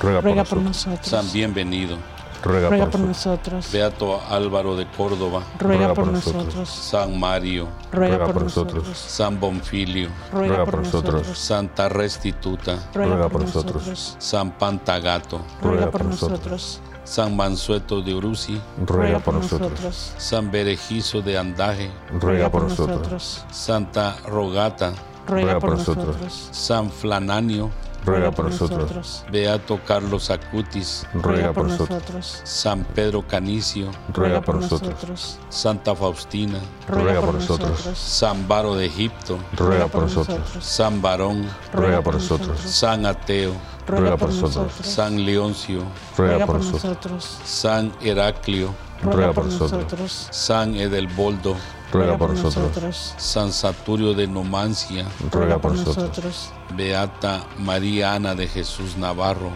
[0.00, 1.06] ruega por nosotros.
[1.06, 1.98] San Bienvenido,
[2.42, 3.70] ruega, por, nosotros.
[3.72, 6.68] Beato Álvaro de Córdoba, ruega, por, nosotros.
[6.68, 8.88] San Mario, ruega, por nosotros.
[8.96, 11.38] San Bonfilio, ruega por nosotros.
[11.38, 14.16] Santa Restituta, ruega por nosotros.
[14.18, 16.80] San Pantagato, ruega por nosotros.
[17.04, 20.14] San Mansueto de Uruzi, ruega por nosotros.
[20.18, 21.90] San Berejizo de Andaje,
[22.20, 23.44] ruega por nosotros.
[23.50, 24.92] Santa Rogata,
[25.26, 26.48] ruega por nosotros.
[26.52, 27.70] San Flananio,
[28.04, 29.24] ruega por nosotros.
[29.30, 32.40] Beato Carlos Acutis, ruega por nosotros.
[32.44, 35.38] San Pedro Canicio, ruega por nosotros.
[35.48, 37.80] Santa Faustina, ruega por nosotros.
[37.94, 40.42] San Baro de Egipto, ruega por nosotros.
[40.60, 42.60] San Barón, ruega por nosotros.
[42.60, 43.52] San Ateo,
[43.86, 44.72] ruega por nosotros.
[44.82, 45.82] San Leoncio,
[46.16, 47.38] ruega por nosotros.
[47.44, 50.28] San Heraclio, ruega por nosotros.
[50.30, 51.56] San Edelboldo,
[51.92, 53.14] ruega por nosotros.
[53.18, 56.50] San Saturio de Numancia, ruega por nosotros.
[56.74, 59.50] Beata María Ana de Jesús Navarro,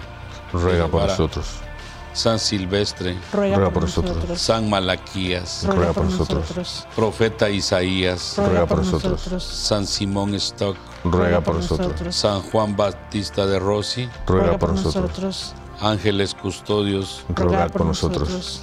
[0.52, 1.46] ruega por nosotros.
[2.12, 4.40] San Silvestre, ruega por nosotros.
[4.40, 6.86] San Malaquías, ruega por nosotros.
[6.96, 9.42] Profeta Isaías, ruega por nosotros.
[9.42, 12.16] San Simón Stock, ruega por nosotros.
[12.16, 15.54] San Juan Bautista de Rossi, ruega por nosotros.
[15.78, 18.62] Ángeles custodios, ruega por nosotros